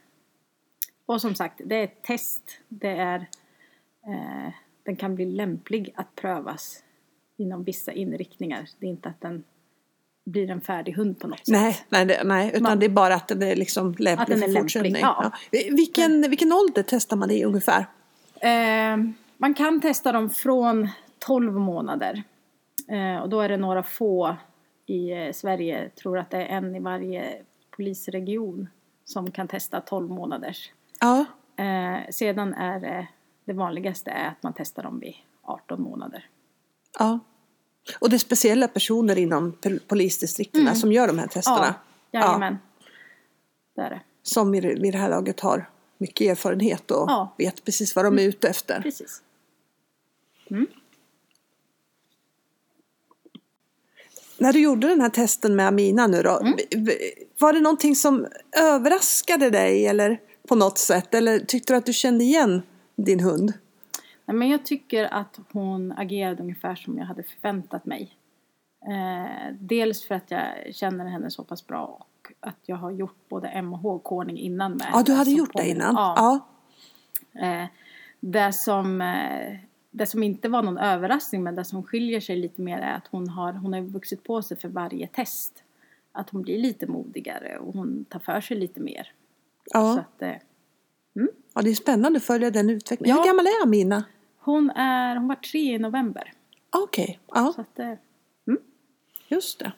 Och 1.06 1.20
som 1.20 1.34
sagt, 1.34 1.60
det 1.64 1.76
är 1.76 1.84
ett 1.84 2.02
test. 2.02 2.60
Det 2.68 2.96
är, 2.96 3.26
eh, 4.06 4.52
den 4.82 4.96
kan 4.96 5.14
bli 5.14 5.24
lämplig 5.24 5.92
att 5.96 6.14
prövas 6.14 6.82
inom 7.36 7.64
vissa 7.64 7.92
inriktningar. 7.92 8.68
Det 8.80 8.86
är 8.86 8.90
inte 8.90 9.08
att 9.08 9.20
den 9.20 9.44
blir 10.26 10.50
en 10.50 10.60
färdig 10.60 10.92
hund 10.92 11.20
på 11.20 11.28
något 11.28 11.38
sätt. 11.38 11.48
Nej, 11.48 11.76
nej, 11.88 12.04
det, 12.06 12.22
nej 12.24 12.48
utan 12.48 12.62
Man- 12.62 12.78
det 12.78 12.86
är 12.86 12.90
bara 12.90 13.14
att 13.14 13.28
den 13.28 13.42
är 13.42 13.56
liksom 13.56 13.86
lämplig 13.98 14.12
Att 14.12 14.26
den 14.28 14.38
för 14.38 14.44
är 14.44 14.48
lämplig, 14.48 14.62
fortsättning. 14.62 14.96
ja. 15.02 15.30
Vilken, 15.70 16.22
vilken 16.30 16.52
ålder 16.52 16.84
testar 16.88 17.16
man 17.16 17.28
det 17.28 17.34
i 17.34 17.44
ungefär? 17.44 17.86
Eh, 18.40 18.96
man 19.36 19.54
kan 19.54 19.80
testa 19.80 20.12
dem 20.12 20.30
från 20.30 20.88
12 21.18 21.52
månader. 21.52 22.22
Eh, 22.88 23.22
och 23.22 23.28
då 23.28 23.40
är 23.40 23.48
det 23.48 23.56
några 23.56 23.82
få 23.82 24.36
i 24.86 25.10
eh, 25.12 25.32
Sverige, 25.32 25.82
jag 25.82 25.94
tror 25.94 26.18
att 26.18 26.30
det 26.30 26.36
är 26.36 26.46
en 26.56 26.74
i 26.76 26.80
varje 26.80 27.42
polisregion 27.76 28.68
som 29.04 29.30
kan 29.30 29.48
testa 29.48 29.80
12 29.80 30.10
månaders. 30.10 30.72
Ja, 31.00 31.24
Eh, 31.58 32.10
sedan 32.10 32.54
är 32.54 32.80
det, 32.80 33.06
det 33.44 33.52
vanligaste 33.52 34.10
är 34.10 34.28
att 34.28 34.42
man 34.42 34.52
testar 34.56 34.82
dem 34.82 34.98
vid 35.00 35.14
18 35.42 35.82
månader. 35.82 36.24
Ja. 36.98 37.18
Och 37.98 38.10
det 38.10 38.16
är 38.16 38.18
speciella 38.18 38.68
personer 38.68 39.18
inom 39.18 39.52
pol- 39.52 39.80
polisdistrikterna 39.88 40.74
som 40.74 40.92
gör 40.92 41.06
de 41.06 41.18
här 41.18 41.26
testerna. 41.26 41.74
Ja, 42.10 42.20
jajamän. 42.20 42.58
Det 43.76 43.80
är 43.82 43.90
det. 43.90 44.00
Som 44.22 44.50
vid, 44.50 44.62
det 44.92 44.98
här 44.98 45.08
laget 45.08 45.40
har 45.40 45.70
mycket 45.98 46.26
erfarenhet 46.30 46.90
och 46.90 47.10
Ja. 47.10 47.34
vet 47.38 47.64
precis 47.64 47.96
vad 47.96 48.04
de 48.04 48.18
är 48.18 48.22
ute 48.22 48.48
efter. 48.48 48.80
Precis. 48.80 49.22
När 54.38 54.52
du 54.52 54.60
gjorde 54.60 54.88
den 54.88 55.00
här 55.00 55.08
testen 55.08 55.56
med 55.56 55.66
Amina 55.68 56.06
nu 56.06 56.22
då, 56.22 56.40
Mm. 56.40 56.54
var 57.38 57.52
det 57.52 57.60
någonting 57.60 57.96
som 57.96 58.26
överraskade 58.56 59.50
dig 59.50 59.86
eller 59.86 60.20
på 60.48 60.54
något 60.54 60.78
sätt? 60.78 61.14
Eller 61.14 61.38
tyckte 61.38 61.72
du 61.72 61.76
att 61.76 61.86
du 61.86 61.92
kände 61.92 62.24
igen 62.24 62.62
din 62.96 63.20
hund? 63.20 63.52
Nej, 64.26 64.36
men 64.36 64.48
jag 64.48 64.64
tycker 64.66 65.04
att 65.14 65.40
hon 65.52 65.92
agerade 65.92 66.42
ungefär 66.42 66.74
som 66.74 66.98
jag 66.98 67.04
hade 67.06 67.22
förväntat 67.22 67.86
mig. 67.86 68.16
Eh, 68.86 69.54
dels 69.60 70.04
för 70.04 70.14
att 70.14 70.30
jag 70.30 70.74
känner 70.74 71.04
henne 71.06 71.30
så 71.30 71.44
pass 71.44 71.66
bra 71.66 71.84
och 71.84 72.32
att 72.40 72.58
jag 72.62 72.76
har 72.76 72.90
gjort 72.90 73.28
både 73.28 73.48
M 73.48 73.72
och 73.72 73.78
H-kodning 73.78 74.38
innan 74.38 74.72
med 74.72 74.86
Ja, 74.92 75.02
du 75.02 75.12
hade 75.14 75.30
gjort 75.30 75.52
det 75.52 75.68
innan? 75.68 75.94
Ja. 75.94 76.14
ja. 77.32 77.40
Eh, 77.46 77.66
det, 78.20 78.52
som, 78.52 79.00
eh, 79.00 79.56
det 79.90 80.06
som 80.06 80.22
inte 80.22 80.48
var 80.48 80.62
någon 80.62 80.78
överraskning 80.78 81.42
men 81.42 81.54
det 81.54 81.64
som 81.64 81.82
skiljer 81.82 82.20
sig 82.20 82.36
lite 82.36 82.60
mer 82.60 82.78
är 82.78 82.94
att 82.94 83.06
hon 83.06 83.28
har, 83.28 83.52
hon 83.52 83.72
har 83.72 83.80
vuxit 83.80 84.24
på 84.24 84.42
sig 84.42 84.56
för 84.56 84.68
varje 84.68 85.06
test. 85.06 85.62
Att 86.12 86.30
hon 86.30 86.42
blir 86.42 86.58
lite 86.58 86.86
modigare 86.86 87.58
och 87.58 87.74
hon 87.74 88.04
tar 88.04 88.18
för 88.20 88.40
sig 88.40 88.56
lite 88.56 88.80
mer. 88.80 89.12
Så 89.72 89.78
Ja. 89.78 89.98
att, 90.00 90.22
eh, 90.22 90.32
ja, 91.54 91.62
det 91.62 91.70
är 91.70 91.74
spännande 91.74 92.16
att 92.16 92.24
följa 92.24 92.50
den 92.50 92.70
utvecklingen. 92.70 93.16
Ja. 93.16 93.22
Hur 93.22 93.28
gammal 93.28 93.46
är 93.46 93.62
Amina? 93.62 94.04
Hon, 94.46 94.70
är, 94.70 95.16
hon 95.16 95.28
var 95.28 95.34
tre 95.36 95.74
i 95.74 95.78
november. 95.78 96.32
Okej, 96.70 97.18
ja. 97.34 97.52
Så 97.54 97.60
att, 97.60 97.78
eh, 97.78 97.92
Just 99.28 99.58
det. 99.58 99.72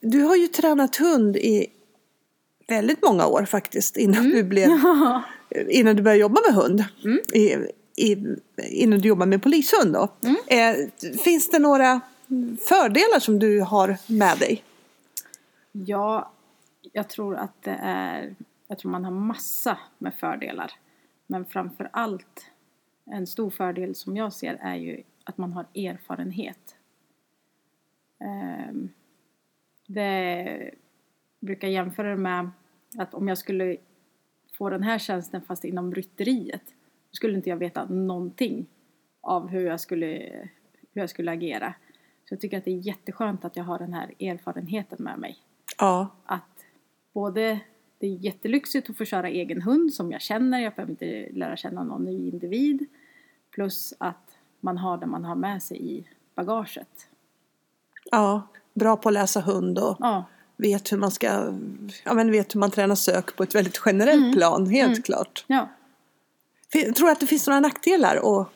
Du- 0.00 0.22
har 0.22 0.36
ju 0.36 0.46
tränat 0.46 0.96
hund 0.96 1.36
i 1.36 1.66
väldigt 2.68 3.02
många 3.02 3.26
år 3.26 3.44
faktiskt 3.44 3.96
innan, 3.96 4.18
Mm. 4.24 4.30
du, 4.36 4.42
blev, 4.44 4.68
innan 5.68 5.96
du 5.96 6.02
började 6.02 6.20
jobba 6.20 6.40
med 6.48 6.54
hund. 6.54 6.84
I, 7.34 7.56
i, 7.96 8.16
innan 8.58 8.98
du 9.00 9.08
jobbade 9.08 9.28
med 9.28 9.42
polishund 9.42 9.92
då. 9.92 10.08
Mm. 10.24 10.36
Eh, 10.46 11.16
finns 11.24 11.50
det 11.50 11.58
några 11.58 12.00
fördelar 12.68 13.20
som 13.20 13.38
du 13.38 13.60
har 13.60 13.96
med 14.06 14.38
dig? 14.38 14.62
Ja, 15.72 16.32
jag 16.92 17.08
tror 17.08 17.36
att 17.36 17.62
det 17.62 17.78
är... 17.82 18.34
Jag 18.68 18.78
tror 18.78 18.90
man 18.90 19.04
har 19.04 19.12
massa 19.12 19.78
med 19.98 20.14
fördelar. 20.14 20.72
Men 21.30 21.44
framför 21.44 21.90
allt 21.92 22.50
en 23.04 23.26
stor 23.26 23.50
fördel 23.50 23.94
som 23.94 24.16
jag 24.16 24.32
ser 24.32 24.58
är 24.60 24.74
ju 24.74 25.02
att 25.24 25.38
man 25.38 25.52
har 25.52 25.66
erfarenhet. 25.74 26.76
Ehm, 28.18 28.88
Det 29.86 30.70
brukar 31.40 31.68
jämföra 31.68 32.16
med 32.16 32.50
att 32.98 33.14
om 33.14 33.28
jag 33.28 33.38
skulle 33.38 33.76
få 34.58 34.70
den 34.70 34.82
här 34.82 34.98
tjänsten 34.98 35.42
fast 35.42 35.64
inom 35.64 35.94
rytteriet 35.94 36.64
då 37.10 37.14
skulle 37.14 37.36
inte 37.36 37.50
jag 37.50 37.56
veta 37.56 37.84
någonting 37.84 38.66
av 39.20 39.48
hur 39.48 39.66
jag 39.66 39.80
skulle, 39.80 40.06
hur 40.92 41.00
jag 41.00 41.10
skulle 41.10 41.30
agera. 41.30 41.74
Så 42.24 42.34
jag 42.34 42.40
tycker 42.40 42.58
att 42.58 42.64
det 42.64 42.70
är 42.70 42.86
jätteskönt 42.86 43.44
att 43.44 43.56
jag 43.56 43.64
har 43.64 43.78
den 43.78 43.92
här 43.92 44.14
erfarenheten 44.20 45.04
med 45.04 45.18
mig 45.18 45.36
Ja, 45.78 46.08
att 46.24 46.66
både 47.12 47.60
det 48.00 48.06
är 48.06 48.10
jättelyxigt 48.10 48.90
att 48.90 48.96
få 48.96 49.04
köra 49.04 49.28
egen 49.28 49.62
hund 49.62 49.92
som 49.94 50.12
jag 50.12 50.20
känner, 50.20 50.60
jag 50.60 50.74
behöver 50.74 50.90
inte 50.90 51.28
lära 51.32 51.56
känna 51.56 51.84
någon 51.84 52.04
ny 52.04 52.28
individ. 52.28 52.86
Plus 53.50 53.94
att 53.98 54.36
man 54.60 54.78
har 54.78 54.98
det 54.98 55.06
man 55.06 55.24
har 55.24 55.34
med 55.34 55.62
sig 55.62 55.92
i 55.96 56.04
bagaget. 56.34 57.08
ja, 58.10 58.42
bra 58.74 58.96
på 58.96 59.08
att 59.08 59.12
läsa 59.12 59.40
hund 59.40 59.78
och 59.78 59.96
Ja, 60.00 60.24
vet 60.56 60.92
hur 60.92 60.96
man 60.98 61.10
ska, 61.10 61.26
ja 62.04 62.14
men 62.14 62.30
vet 62.32 62.54
hur 62.54 62.60
man 62.60 62.70
tränar 62.70 62.94
sök 62.94 63.36
på 63.36 63.42
ett 63.42 63.54
väldigt 63.54 63.80
generellt 63.86 64.36
plan, 64.36 64.66
helt 64.66 65.04
klart. 65.04 65.44
ja. 65.46 65.68
Tror 66.72 67.06
du 67.06 67.10
att 67.12 67.20
det 67.20 67.26
finns 67.26 67.46
några 67.46 67.60
nackdelar? 67.60 68.24
Och, 68.24 68.48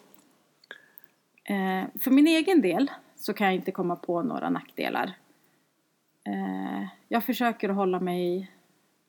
Eh, 1.46 1.84
för 2.00 2.10
min 2.10 2.26
egen 2.26 2.60
del 2.60 2.90
så 3.16 3.32
kan 3.32 3.46
jag 3.46 3.54
inte 3.56 3.70
komma 3.70 3.96
på 3.96 4.22
några 4.22 4.50
nackdelar. 4.50 5.12
Eh, 6.26 6.86
jag 7.08 7.24
försöker 7.24 7.68
att 7.68 7.76
hålla 7.76 8.00
mig 8.00 8.50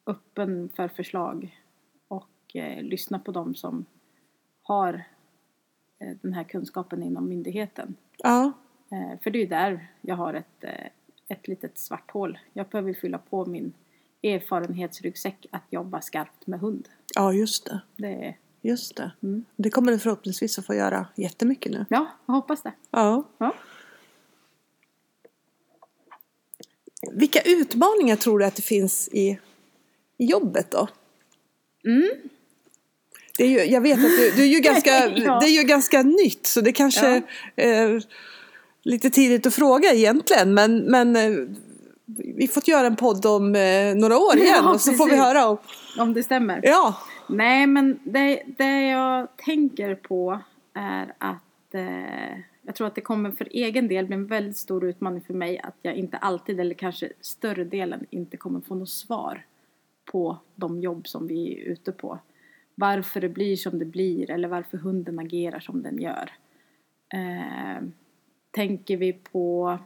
öppen 0.05 0.69
för 0.75 0.87
förslag 0.87 1.61
och 2.07 2.55
eh, 2.55 2.83
lyssna 2.83 3.19
på 3.19 3.31
dem 3.31 3.55
som 3.55 3.85
har 4.61 4.93
eh, 5.99 6.17
den 6.21 6.33
här 6.33 6.43
kunskapen 6.43 7.03
inom 7.03 7.29
myndigheten. 7.29 7.95
ja, 8.17 8.51
Eh, 8.91 9.19
för 9.23 9.29
det 9.31 9.41
är 9.41 9.47
där 9.47 9.87
jag 10.01 10.15
har 10.15 10.33
ett, 10.33 10.63
eh, 10.63 10.85
ett 11.27 11.47
litet 11.47 11.77
svart 11.77 12.11
hål. 12.11 12.39
Jag 12.53 12.67
behöver 12.67 12.93
fylla 12.93 13.17
på 13.17 13.45
min 13.45 13.73
erfarenhetsryggsäck 14.23 15.45
att 15.51 15.63
jobba 15.69 16.01
skarpt 16.01 16.47
med 16.47 16.59
hund. 16.59 16.89
ja, 17.15 17.33
just 17.33 17.65
det. 17.65 17.81
Det 17.95 18.25
är, 18.25 18.37
Just 18.61 18.95
det. 18.95 19.11
Mm. 19.23 19.45
Det 19.55 19.69
kommer 19.69 19.91
du 19.91 19.99
förhoppningsvis 19.99 20.59
att 20.59 20.65
få 20.65 20.73
göra 20.73 21.07
jättemycket 21.15 21.71
nu. 21.71 21.85
ja, 21.89 22.07
jag 22.25 22.33
hoppas 22.33 22.61
det. 22.63 22.71
Ja. 22.91 23.23
Ja. 23.37 23.53
Vilka 27.11 27.39
utmaningar 27.45 28.15
tror 28.15 28.39
du 28.39 28.45
att 28.45 28.55
det 28.55 28.61
finns 28.61 29.09
i 29.11 29.39
jobbet 30.17 30.71
då? 30.71 30.87
Mm. 31.85 32.09
Det 33.37 33.43
är 33.43 33.47
ju, 33.47 33.57
jag 33.73 33.81
vet 33.81 33.97
att 33.97 34.03
du, 34.17 34.31
du 34.35 34.41
är 34.43 34.47
ju 34.47 34.59
ganska, 34.59 34.91
Ja. 35.15 35.39
det 35.39 35.45
är 35.45 35.61
ju 35.61 35.63
ganska 35.67 36.01
nytt 36.01 36.45
så 36.45 36.61
det 36.61 36.71
kanske 36.71 37.21
är 37.55 38.03
lite 38.83 39.09
tidigt 39.09 39.45
att 39.45 39.53
fråga 39.55 39.93
egentligen 39.93 40.53
men, 40.53 40.77
men 40.77 41.15
eh, 41.15 41.31
vi 42.35 42.47
får 42.47 42.63
göra 42.69 42.87
en 42.87 42.95
podd 42.95 43.25
om 43.25 43.55
eh, 43.55 43.95
några 43.95 44.17
år 44.17 44.35
igen 44.41 44.55
Ja, 44.63 44.73
och 44.73 44.81
så 44.81 44.91
får 44.93 45.05
vi 45.05 45.09
precis. 45.11 45.25
höra 45.25 45.47
om, 45.47 45.57
Om 45.99 46.13
det 46.13 46.23
stämmer. 46.23 46.59
ja, 46.63 46.95
Nej, 47.29 47.67
men 47.67 47.99
det, 48.03 48.43
det 48.57 48.81
jag 48.81 49.27
tänker 49.37 49.95
på 49.95 50.39
är 50.73 51.13
att 51.17 51.73
eh, 51.73 52.37
jag 52.65 52.75
tror 52.75 52.87
att 52.87 52.95
det 52.95 53.01
kommer 53.01 53.31
för 53.31 53.47
egen 53.51 53.87
del 53.87 54.05
bli 54.05 54.15
en 54.15 54.27
väldigt 54.27 54.57
stor 54.57 54.85
utmaning 54.85 55.21
för 55.21 55.33
mig 55.33 55.59
att 55.59 55.75
jag 55.81 55.95
inte 55.95 56.17
alltid, 56.17 56.59
eller 56.59 56.75
kanske 56.75 57.09
större 57.21 57.63
delen, 57.63 58.05
inte 58.09 58.37
kommer 58.37 58.61
få 58.61 58.75
något 58.75 58.89
svar 58.89 59.45
på 60.15 60.37
de 60.55 60.81
jobb 60.81 61.07
som 61.07 61.27
vi 61.27 61.53
är 61.53 61.65
ute 61.65 61.91
på. 61.91 62.19
Varför 62.75 63.21
det 63.21 63.29
blir 63.29 63.55
som 63.55 63.79
det 63.79 63.85
blir 63.85 64.31
eller 64.31 64.47
varför 64.47 64.77
hunden 64.77 65.19
agerar 65.19 65.59
som 65.59 65.83
den 65.83 66.01
gör. 66.01 66.31
Eh, 67.13 67.83
tänker 68.51 68.97
vi 68.97 69.13
på 69.13 69.77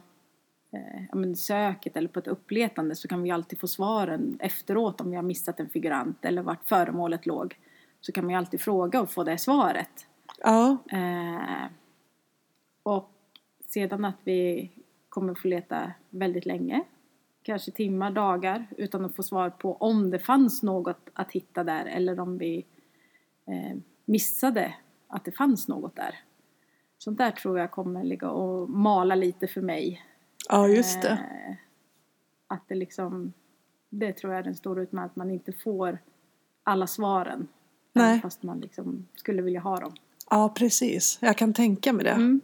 eh, 0.72 1.04
ja, 1.10 1.16
men 1.16 1.36
söket 1.36 1.96
eller 1.96 2.08
på 2.08 2.18
ett 2.18 2.26
uppletande 2.26 2.94
så 2.94 3.08
kan 3.08 3.22
vi 3.22 3.30
alltid 3.30 3.58
få 3.58 3.68
svaren 3.68 4.36
efteråt 4.40 5.00
om 5.00 5.10
vi 5.10 5.16
har 5.16 5.22
missat 5.22 5.60
en 5.60 5.68
figurant 5.68 6.24
eller 6.24 6.42
vart 6.42 6.68
föremålet 6.68 7.26
låg. 7.26 7.58
Så 8.00 8.12
kan 8.12 8.24
man 8.24 8.30
ju 8.30 8.38
alltid 8.38 8.60
fråga 8.60 9.00
och 9.00 9.10
få 9.10 9.24
det 9.24 9.38
svaret. 9.38 10.06
ja, 10.42 10.76
Eh, 10.92 11.66
och 12.82 13.10
sedan 13.66 14.04
att 14.04 14.18
vi 14.24 14.70
kommer 15.08 15.34
få 15.34 15.48
leta 15.48 15.92
väldigt 16.10 16.46
länge 16.46 16.84
kanske 17.50 17.70
timmar, 17.70 18.10
dagar 18.10 18.66
utan 18.76 19.04
att 19.04 19.16
få 19.16 19.22
svar 19.22 19.50
på 19.50 19.76
om 19.76 20.10
det 20.10 20.18
fanns 20.18 20.62
något 20.62 21.10
att 21.12 21.32
hitta 21.32 21.64
där 21.64 21.86
eller 21.86 22.20
om 22.20 22.38
vi 22.38 22.66
eh, 23.46 23.78
missade 24.04 24.74
att 25.08 25.24
det 25.24 25.32
fanns 25.32 25.68
något 25.68 25.96
där. 25.96 26.18
Sånt 26.98 27.18
där 27.18 27.30
tror 27.30 27.58
jag 27.58 27.70
kommer 27.70 28.04
ligga 28.04 28.30
och 28.30 28.70
mala 28.70 29.14
lite 29.14 29.46
för 29.46 29.60
mig. 29.60 30.02
Ja, 30.48 30.68
just 30.68 31.02
det. 31.02 31.08
Eh, 31.08 31.54
att 32.46 32.68
det 32.68 32.74
liksom, 32.74 33.32
det 33.88 34.12
tror 34.12 34.32
jag 34.32 34.40
är 34.40 34.44
den 34.44 34.56
stora 34.56 34.82
utmaningen, 34.82 35.10
att 35.10 35.16
man 35.16 35.30
inte 35.30 35.52
får 35.52 35.98
alla 36.62 36.86
svaren. 36.86 37.48
Nej. 37.92 38.20
Fast 38.20 38.42
man 38.42 38.60
liksom 38.60 39.06
skulle 39.14 39.42
vilja 39.42 39.60
ha 39.60 39.76
dem. 39.76 39.92
Ja, 40.30 40.52
precis. 40.56 41.18
Jag 41.20 41.36
kan 41.36 41.54
tänka 41.54 41.92
mig 41.92 42.04
det. 42.04 42.10
Mm. 42.10 42.40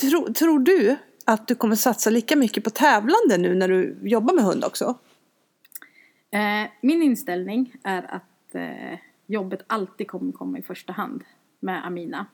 Tror, 0.00 0.32
tror 0.32 0.58
du 0.58 0.96
att 1.28 1.48
du 1.48 1.54
kommer 1.54 1.76
satsa 1.76 2.10
lika 2.10 2.36
mycket 2.36 2.64
på 2.64 2.70
tävlande 2.70 3.38
nu 3.38 3.54
när 3.54 3.68
du 3.68 3.98
jobbar 4.02 4.34
med 4.34 4.44
hund 4.44 4.64
också? 4.64 4.98
Eh, 6.30 6.70
min 6.80 7.02
inställning 7.02 7.74
är 7.84 8.14
att 8.14 8.54
eh, 8.54 8.98
jobbet 9.26 9.60
alltid 9.66 10.08
kommer 10.08 10.32
komma 10.32 10.58
i 10.58 10.62
första 10.62 10.92
hand 10.92 11.24
med 11.60 11.86
Amina. 11.86 12.26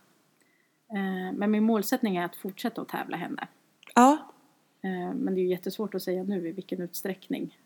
Eh, 0.91 1.33
men 1.35 1.51
min 1.51 1.65
målsättning 1.65 2.17
är 2.17 2.25
att 2.25 2.37
fortsätta 2.37 2.81
att 2.81 2.89
tävla 2.89 3.17
henne. 3.17 3.49
Ja, 3.95 4.31
men 5.15 5.35
det 5.35 5.41
är 5.41 5.43
ju 5.43 5.49
jättesvårt 5.49 5.95
att 5.95 6.03
säga 6.03 6.23
nu 6.23 6.49
i 6.49 6.53
vilken 6.53 6.81
utsträckning. 6.81 7.59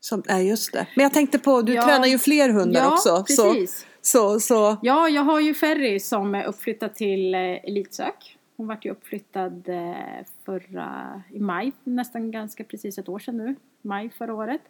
som, 0.00 0.22
nej, 0.26 0.48
just 0.48 0.72
det. 0.72 0.86
Men 0.96 1.02
jag 1.02 1.12
tänkte 1.12 1.38
på, 1.38 1.62
du 1.62 1.74
Ja. 1.74 1.82
tränar 1.82 2.06
ju 2.06 2.18
fler 2.18 2.48
hundar 2.48 2.80
ja, 2.80 2.92
också. 2.92 3.24
Så, 3.28 3.52
precis. 3.52 3.86
så, 4.00 4.40
så, 4.40 4.76
Ja, 4.82 5.08
jag 5.08 5.22
har 5.22 5.40
ju 5.40 5.54
Ferry 5.54 6.00
som 6.00 6.34
är 6.34 6.44
uppflyttad 6.44 6.94
till 6.94 7.34
Elitsök. 7.34 8.35
Hon 8.56 8.66
vart 8.66 8.84
ju 8.84 8.90
uppflyttad 8.90 9.68
eh, 9.68 10.24
förra, 10.44 11.22
i 11.30 11.40
maj, 11.40 11.72
nästan 11.84 12.30
ganska 12.30 12.64
precis 12.64 12.98
ett 12.98 13.08
år 13.08 13.18
sedan 13.18 13.36
nu. 13.36 13.54
Maj 13.82 14.10
förra 14.10 14.34
året. 14.34 14.60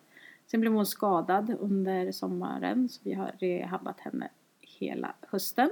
Sen 0.46 0.60
blev 0.60 0.72
hon 0.72 0.86
skadad 0.86 1.56
under 1.60 2.12
sommaren 2.12 2.88
så 2.88 3.00
vi 3.04 3.12
har 3.14 3.32
rehabbat 3.38 4.00
henne 4.00 4.28
hela 4.60 5.14
hösten. 5.20 5.70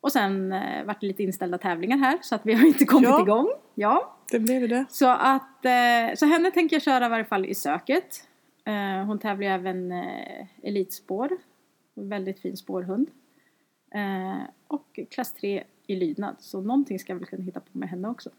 Och 0.00 0.12
sen 0.12 0.52
eh, 0.52 0.84
vart 0.84 1.00
det 1.00 1.06
lite 1.06 1.22
inställda 1.22 1.58
tävlingar 1.58 1.96
här 1.96 2.18
så 2.22 2.34
att 2.34 2.46
vi 2.46 2.54
har 2.54 2.66
inte 2.66 2.84
kommit 2.84 3.08
Ja. 3.08 3.22
igång. 3.22 3.48
Ja, 3.74 4.16
det 4.30 4.38
blev 4.38 4.68
det. 4.68 4.84
så 4.90 5.08
att, 5.08 5.64
eh, 5.64 6.14
så 6.16 6.26
henne 6.26 6.50
tänker 6.50 6.76
jag 6.76 6.82
köra 6.82 7.06
i 7.06 7.08
varje 7.08 7.24
fall 7.24 7.46
i 7.46 7.54
söket. 7.54 8.28
Eh, 8.64 9.04
hon 9.06 9.18
tävlar 9.18 9.46
ju 9.46 9.52
även 9.54 9.92
eh, 9.92 10.46
elitspår. 10.62 11.30
Väldigt 11.94 12.40
fin 12.40 12.56
spårhund. 12.56 13.10
Eh, 13.94 14.42
och 14.66 14.98
klass 15.10 15.32
3 15.32 15.64
i 15.86 15.96
lydnad. 15.96 16.36
Så 16.40 16.60
någonting 16.60 16.98
ska 16.98 17.12
jag 17.12 17.18
väl 17.18 17.28
kunna 17.28 17.42
hitta 17.44 17.60
på 17.60 17.78
med 17.78 17.88
henne 17.88 18.08
också. 18.08 18.30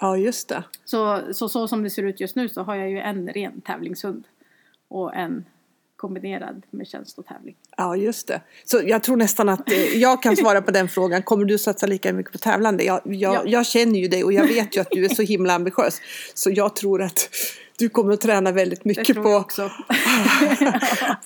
Ja, 0.00 0.16
just 0.16 0.48
det. 0.48 0.64
Så, 0.84 1.20
så, 1.32 1.48
så 1.48 1.68
som 1.68 1.82
det 1.82 1.90
ser 1.90 2.02
ut 2.02 2.20
just 2.20 2.36
nu 2.36 2.48
så 2.48 2.62
har 2.62 2.74
jag 2.74 2.90
ju 2.90 2.98
en 2.98 3.28
ren 3.28 3.60
tävlingshund. 3.60 4.24
Och 4.88 5.14
en 5.14 5.44
kombinerad 5.96 6.62
med 6.70 6.86
tjänstetävling. 6.88 7.56
Ja, 7.76 7.96
just 7.96 8.28
det. 8.28 8.40
Så 8.64 8.80
jag 8.84 9.02
tror 9.02 9.16
nästan 9.16 9.48
att 9.48 9.70
eh, 9.72 9.78
jag 9.98 10.22
kan 10.22 10.36
svara 10.36 10.62
på 10.62 10.70
den 10.70 10.88
frågan. 10.96 11.22
Kommer 11.22 11.44
du 11.44 11.58
satsa 11.58 11.86
lika 11.86 12.12
mycket 12.12 12.32
på 12.32 12.38
tävlande? 12.38 12.84
Jag, 12.84 13.00
jag, 13.04 13.34
Ja. 13.34 13.42
jag 13.46 13.66
känner 13.66 14.00
ju 14.00 14.08
dig 14.08 14.24
och 14.24 14.32
jag 14.32 14.46
vet 14.46 14.76
ju 14.76 14.80
att 14.80 14.88
du 14.90 15.04
är 15.04 15.08
så 15.08 15.22
himla 15.22 15.54
ambitiös. 15.54 16.00
Så 16.34 16.50
jag 16.50 16.76
tror 16.76 17.02
att 17.02 17.28
du 17.78 17.88
kommer 17.88 18.12
att 18.12 18.20
träna 18.20 18.52
väldigt 18.52 18.84
mycket 18.84 19.16
på, 19.16 19.44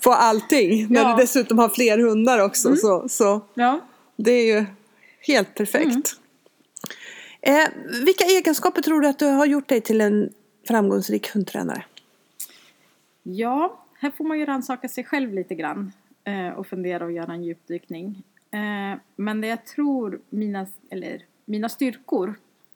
på 0.04 0.12
allting. 0.12 0.86
När 0.90 1.00
Ja. 1.00 1.04
Mm. 1.06 1.16
du 1.16 1.22
dessutom 1.22 1.58
har 1.58 1.68
fler 1.68 1.98
hundar 1.98 2.38
också. 2.38 2.76
Så, 2.76 3.08
så 3.08 3.40
Ja. 3.54 3.80
det 4.16 4.32
är 4.32 4.46
ju 4.60 4.64
helt 5.26 5.54
perfekt. 5.54 6.18
Mm. 7.42 7.64
Eh, 7.64 7.68
vilka 8.04 8.24
egenskaper 8.24 8.82
tror 8.82 9.00
du 9.00 9.08
att 9.08 9.18
du 9.18 9.26
har 9.26 9.46
gjort 9.46 9.68
dig 9.68 9.80
till 9.80 10.00
en 10.00 10.32
framgångsrik 10.68 11.34
hundtränare? 11.34 11.84
Ja, 13.22 13.84
här 13.98 14.10
får 14.10 14.24
man 14.24 14.38
ju 14.38 14.46
rannsaka 14.46 14.88
sig 14.88 15.04
själv 15.04 15.32
lite 15.32 15.54
grann 15.54 15.92
eh, 16.24 16.48
och 16.48 16.66
fundera 16.66 17.04
och 17.04 17.12
göra 17.12 17.32
en 17.32 17.44
djupdykning. 17.44 18.22
Eh, 18.50 18.98
men 19.16 19.40
det 19.40 19.46
jag 19.46 19.66
tror 19.66 20.20
mina, 20.30 20.66
eller, 20.90 21.22
mina 21.44 21.68
styrkor 21.68 22.34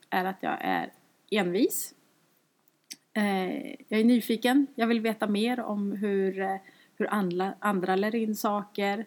är 0.09 0.25
att 0.25 0.37
jag 0.41 0.57
är 0.61 0.91
envis. 1.31 1.93
Eh, 3.13 3.69
jag 3.87 3.99
är 3.99 4.03
nyfiken, 4.03 4.67
jag 4.75 4.87
vill 4.87 5.01
veta 5.01 5.27
mer 5.27 5.59
om 5.59 5.91
hur, 5.91 6.41
eh, 6.41 6.55
hur 6.97 7.13
andra, 7.13 7.53
andra 7.59 7.95
lär 7.95 8.15
in 8.15 8.35
saker. 8.35 9.05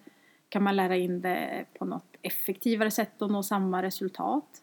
Kan 0.48 0.62
man 0.62 0.76
lära 0.76 0.96
in 0.96 1.20
det 1.20 1.64
på 1.78 1.84
något 1.84 2.11
effektivare 2.22 2.90
sätt 2.90 3.22
och 3.22 3.30
nå 3.30 3.42
samma 3.42 3.82
resultat? 3.82 4.62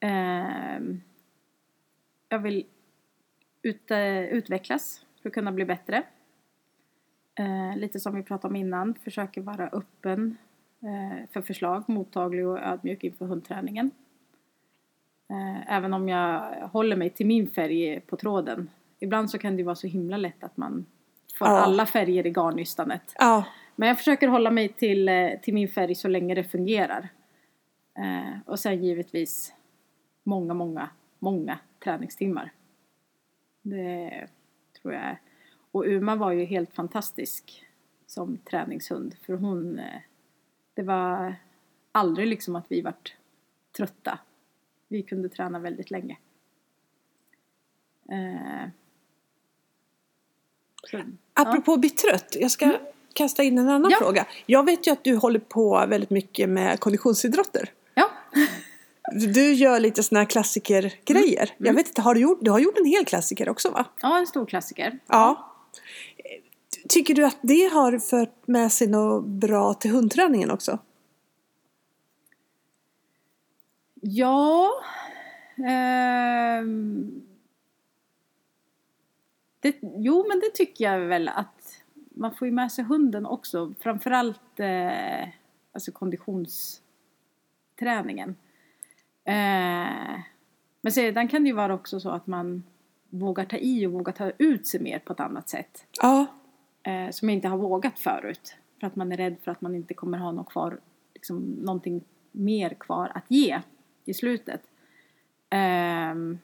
Eh, 0.00 0.78
jag 2.28 2.38
vill 2.38 2.66
ut, 3.62 3.90
utvecklas 4.30 5.06
för 5.22 5.28
att 5.28 5.34
kunna 5.34 5.52
bli 5.52 5.64
bättre. 5.64 6.02
Eh, 7.38 7.76
lite 7.76 8.00
som 8.00 8.14
vi 8.14 8.22
pratade 8.22 8.52
om 8.52 8.56
innan, 8.56 8.94
försöker 8.94 9.40
vara 9.40 9.68
öppen 9.68 10.36
eh, 10.82 11.28
för 11.32 11.42
förslag, 11.42 11.84
mottaglig 11.88 12.46
och 12.46 12.58
ödmjuk 12.58 13.04
inför 13.04 13.26
hundträningen. 13.26 13.90
Eh, 15.30 15.72
även 15.76 15.94
om 15.94 16.08
jag 16.08 16.40
håller 16.68 16.96
mig 16.96 17.10
till 17.10 17.26
min 17.26 17.48
färg 17.50 18.00
på 18.00 18.16
tråden. 18.16 18.70
Ibland 18.98 19.30
så 19.30 19.38
kan 19.38 19.56
det 19.56 19.62
vara 19.62 19.74
så 19.74 19.86
himla 19.86 20.16
lätt 20.16 20.44
att 20.44 20.56
man 20.56 20.86
får 21.38 21.48
Ja. 21.48 21.58
alla 21.58 21.86
färger 21.86 22.26
i 22.26 22.30
garnnystanet. 22.30 23.14
Ja, 23.18 23.44
Men 23.76 23.88
jag 23.88 23.98
försöker 23.98 24.28
hålla 24.28 24.50
mig 24.50 24.68
till, 24.68 25.08
eh, 25.08 25.30
till 25.42 25.54
min 25.54 25.68
färg 25.68 25.94
så 25.94 26.08
länge 26.08 26.34
det 26.34 26.44
fungerar. 26.44 27.08
Eh, 27.94 28.38
och 28.46 28.58
sen 28.58 28.84
givetvis 28.84 29.54
många, 30.22 30.54
många, 30.54 30.90
många 31.18 31.58
träningstimmar. 31.84 32.52
Det 33.62 34.28
tror 34.82 34.94
jag 34.94 35.02
är. 35.02 35.20
Och 35.70 35.86
Uma 35.86 36.16
var 36.16 36.32
ju 36.32 36.44
helt 36.44 36.74
fantastisk 36.74 37.64
som 38.06 38.38
träningshund. 38.38 39.14
För 39.22 39.34
hon, 39.34 39.78
eh, 39.78 40.00
det 40.74 40.82
var 40.82 41.34
aldrig 41.92 42.26
liksom 42.26 42.56
att 42.56 42.66
vi 42.68 42.80
vart 42.80 43.16
trötta. 43.76 44.18
Vi 44.88 45.02
kunde 45.02 45.28
träna 45.28 45.58
väldigt 45.58 45.90
länge. 45.90 46.18
Eh, 48.08 48.68
så, 50.84 51.02
Apropå 51.32 51.76
bli 51.76 51.90
trött, 51.90 52.36
jag 52.40 52.50
ska 52.50 52.78
kasta 53.16 53.42
in 53.42 53.58
en 53.58 53.64
annan 53.68 53.76
Mm. 53.80 53.90
Ja. 53.90 53.98
fråga. 53.98 54.26
Jag 54.46 54.64
vet 54.66 54.86
ju 54.86 54.90
att 54.92 55.04
du 55.04 55.16
håller 55.16 55.38
på 55.40 55.86
väldigt 55.88 56.10
mycket 56.10 56.48
med 56.48 56.80
konditionsidrotter. 56.80 57.70
ja. 57.94 58.10
Du 59.12 59.52
gör 59.52 59.80
lite 59.80 60.02
sådana 60.02 60.20
här 60.20 60.30
klassikergrejer. 60.30 61.42
Mm. 61.58 61.66
Jag 61.66 61.74
vet 61.74 61.86
inte, 61.88 62.02
har 62.02 62.14
du 62.14 62.20
gjort, 62.20 62.38
du 62.42 62.50
har 62.50 62.58
gjort 62.58 62.78
en 62.78 62.84
hel 62.84 63.04
klassiker 63.04 63.48
också 63.48 63.70
va? 63.70 63.84
ja, 64.02 64.18
en 64.18 64.26
stor 64.26 64.46
klassiker. 64.46 64.98
Ja. 65.06 65.52
Tycker 66.88 67.14
du 67.14 67.24
att 67.24 67.38
det 67.42 67.70
har 67.72 67.98
fört 67.98 68.46
med 68.46 68.72
sig 68.72 68.86
något 68.86 69.24
bra 69.24 69.74
till 69.74 69.90
hundträningen 69.90 70.50
också? 70.50 70.78
Ja. 74.00 74.70
ehm, 75.66 77.22
det, 79.60 79.76
jo, 79.82 80.24
men 80.28 80.40
det 80.40 80.50
tycker 80.54 80.84
jag 80.84 80.98
väl 81.00 81.28
att 81.28 81.55
man 82.16 82.34
får 82.34 82.48
ju 82.48 82.52
med 82.52 82.72
sig 82.72 82.84
hunden 82.84 83.26
också. 83.26 83.74
Framförallt 83.80 84.60
eh, 84.60 85.28
alltså 85.72 85.92
konditionsträningen. 85.92 88.36
Eh, 89.24 90.20
men 90.80 90.92
sedan 90.92 91.28
kan 91.28 91.42
det 91.42 91.48
ju 91.48 91.54
vara 91.54 91.74
också 91.74 92.00
så 92.00 92.10
att 92.10 92.26
man 92.26 92.62
vågar 93.10 93.44
ta 93.44 93.56
i 93.56 93.86
och 93.86 93.92
vågar 93.92 94.12
ta 94.12 94.30
ut 94.38 94.66
sig 94.66 94.80
mer 94.80 94.98
på 94.98 95.12
ett 95.12 95.20
annat 95.20 95.48
sätt. 95.48 95.86
Ja. 96.02 96.26
Eh, 96.82 97.10
som 97.10 97.28
jag 97.28 97.36
inte 97.36 97.48
har 97.48 97.58
vågat 97.58 97.98
förut. 97.98 98.56
För 98.80 98.86
att 98.86 98.96
man 98.96 99.12
är 99.12 99.16
rädd 99.16 99.36
för 99.42 99.50
att 99.50 99.60
man 99.60 99.74
inte 99.74 99.94
kommer 99.94 100.18
ha 100.18 100.32
något 100.32 100.48
kvar, 100.48 100.80
liksom, 101.14 101.42
någonting 101.42 102.04
mer 102.32 102.70
kvar 102.70 103.12
att 103.14 103.24
ge 103.28 103.60
i 104.04 104.14
slutet. 104.14 104.62
Ehm, 105.50 106.38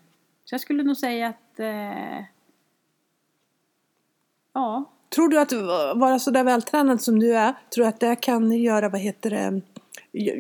så 0.45 0.55
jag 0.55 0.61
skulle 0.61 0.83
nog 0.83 0.97
säga 0.97 1.29
att 1.29 1.61
eh, 1.61 2.25
ja, 4.53 4.85
Tror 5.15 5.29
du 5.29 5.41
att 5.41 5.53
vara 5.99 6.19
så 6.19 6.31
där 6.31 6.45
vältränad 6.45 7.03
som 7.03 7.19
du 7.19 7.37
är, 7.37 7.55
tror 7.75 7.85
du 7.85 7.89
att 7.89 8.01
det 8.01 8.17
kan 8.17 8.53
göra, 8.53 8.89
vad 8.89 9.01
heter 9.01 9.31
det, 9.31 9.61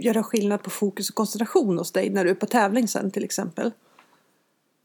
göra 0.02 0.22
skillnad 0.22 0.62
på 0.62 0.70
fokus 0.70 1.08
och 1.08 1.14
koncentration 1.14 1.78
hos 1.78 1.92
dig 1.92 2.10
när 2.10 2.24
du 2.24 2.30
är 2.30 2.34
på 2.34 2.46
tävling 2.46 2.88
sen 2.88 3.10
till 3.10 3.24
exempel? 3.24 3.72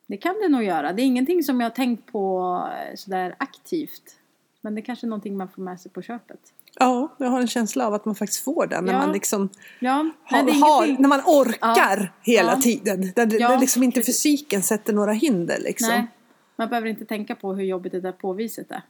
det 0.08 0.18
kan 0.18 0.36
det 0.42 0.50
nog 0.50 0.64
göra. 0.64 0.94
Det 0.94 1.02
är 1.02 1.06
ingenting 1.06 1.44
som 1.44 1.62
jag 1.62 1.66
har 1.70 1.76
tänkt 1.76 2.12
på 2.12 2.64
eh, 2.72 2.96
sådär 2.96 3.36
aktivt. 3.40 4.16
Men 4.62 4.76
det 4.76 4.82
är 4.82 4.84
kanske 4.84 5.06
är 5.06 5.10
någonting 5.10 5.38
man 5.38 5.50
får 5.50 5.62
med 5.62 5.82
sig 5.82 5.92
på 5.92 6.02
köpet. 6.02 6.40
Ja, 6.80 7.16
jag 7.18 7.28
har 7.28 7.42
en 7.42 7.48
känsla 7.48 7.88
av 7.88 7.94
att 7.94 8.06
man 8.06 8.16
faktiskt 8.16 8.44
får 8.44 8.68
det 8.68 8.82
när 8.82 8.94
Ja. 8.94 9.00
man 9.00 9.12
liksom 9.12 9.50
Ja, 9.80 10.10
har, 10.24 10.44
nej, 10.44 10.60
har, 10.60 11.02
när 11.02 11.10
man 11.10 11.20
orkar 11.26 12.14
Ja. 12.24 12.34
hela 12.34 12.56
tiden. 12.56 13.12
Där, 13.16 13.26
där 13.26 13.60
liksom 13.60 13.84
inte 13.84 14.02
fysiken 14.02 14.64
sätter 14.64 14.94
några 14.94 15.12
hinder 15.12 15.60
liksom. 15.60 15.90
Nej, 15.90 16.08
man 16.56 16.70
behöver 16.70 16.88
inte 16.88 17.06
tänka 17.06 17.36
på 17.36 17.54
hur 17.54 17.64
jobbigt 17.64 17.92
det 17.92 18.02
där 18.02 18.12
påviset 18.12 18.72
är. 18.72 18.82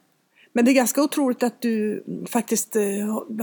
Men 0.58 0.66
det 0.66 0.72
är 0.72 0.74
ganska 0.74 1.04
otroligt 1.04 1.44
att 1.44 1.62
du 1.62 2.04
faktiskt 2.30 2.76
eh, 2.76 2.82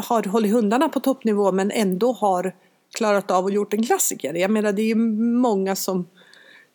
har 0.05 0.29
hållit 0.29 0.53
hundarna 0.53 0.89
på 0.89 1.01
toppnivå 1.01 1.53
men 1.53 1.71
ändå 1.71 2.13
har 2.13 2.55
klarat 2.95 3.31
av 3.31 3.45
och 3.45 3.51
gjort 3.51 3.75
en 3.75 3.83
klassiker. 3.87 4.35
Jag 4.35 4.51
menar 4.51 4.73
det 4.73 4.83
är 4.83 4.87
ju 4.87 4.95
många 4.95 5.77
som 5.77 6.07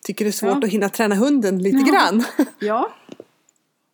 tycker 0.04 0.24
det 0.24 0.28
är 0.28 0.32
svårt 0.32 0.50
Ja. 0.60 0.66
att 0.66 0.72
hinna 0.72 0.88
träna 0.88 1.14
hunden 1.14 1.58
lite 1.62 1.78
Ja. 1.86 1.92
grann. 1.92 2.24
Ja, 2.58 2.90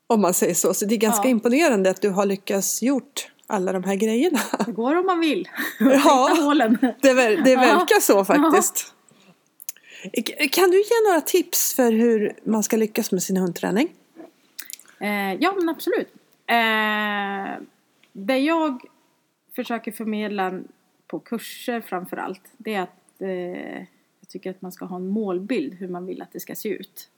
Om 0.07 0.21
man 0.21 0.35
säger 0.35 0.55
så. 0.55 0.75
Så 0.75 0.85
det 0.85 0.95
är 0.95 0.97
ganska 0.97 1.25
Ja. 1.25 1.31
imponerande 1.31 1.91
att 1.91 2.03
du 2.03 2.09
har 2.11 2.27
lyckats 2.27 2.83
gjort 2.83 3.29
alla 3.47 3.73
de 3.73 3.85
här 3.85 3.95
grejerna. 3.95 4.39
det 4.67 4.73
går 4.73 4.95
om 4.97 5.07
man 5.07 5.21
vill. 5.21 5.49
Ja. 5.81 6.37
Hålen. 6.41 6.79
Det, 7.03 7.13
ver- 7.13 7.43
det 7.45 7.57
verkar 7.57 8.01
så 8.01 8.25
faktiskt. 8.25 8.93
Kan 10.53 10.71
du 10.71 10.77
ge 10.77 11.09
några 11.09 11.21
tips 11.21 11.75
för 11.75 11.93
hur 11.93 12.33
man 12.45 12.63
ska 12.63 12.77
lyckas 12.77 13.13
med 13.13 13.23
sin 13.23 13.37
hundträning? 13.37 13.89
Eh, 15.01 15.35
ja, 15.41 15.55
men 15.59 15.69
absolut. 15.69 16.09
Eh, 16.47 17.63
det 18.13 18.39
jag 18.39 18.83
försöker 19.55 19.93
förmedla 19.93 20.61
på 21.07 21.19
kurser 21.19 21.81
framför 21.81 22.17
allt, 22.17 22.53
det 22.57 22.75
är 22.75 22.83
att 22.83 23.21
eh, 23.21 23.79
jag 24.21 24.29
tycker 24.29 24.51
att 24.51 24.63
man 24.63 24.73
ska 24.73 24.85
ha 24.85 24.97
en 24.97 25.09
målbild 25.09 25.75
hur 25.75 25.89
man 25.89 26.07
vill 26.07 26.23
att 26.23 26.33
det 26.33 26.41
ska 26.41 26.55
se 26.55 26.69
ut. 26.69 27.11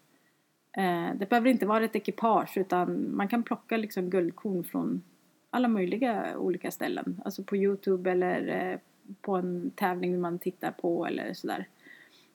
Eh, 0.72 1.08
det 1.14 1.28
behöver 1.28 1.50
inte 1.50 1.66
vara 1.66 1.84
ett 1.84 1.96
ekipage 1.96 2.56
utan 2.56 3.16
man 3.16 3.28
kan 3.28 3.42
plocka 3.42 3.76
liksom 3.76 4.10
guldkorn 4.10 4.64
från 4.64 5.02
alla 5.50 5.68
möjliga 5.68 6.38
olika 6.38 6.70
ställen. 6.70 7.20
Alltså 7.24 7.42
på 7.42 7.56
Youtube 7.56 8.10
eller 8.10 8.70
eh, 8.72 8.78
på 9.20 9.36
en 9.36 9.70
tävling 9.70 10.20
man 10.20 10.38
tittar 10.38 10.70
på 10.70 11.06
eller 11.06 11.34
sådär. 11.34 11.68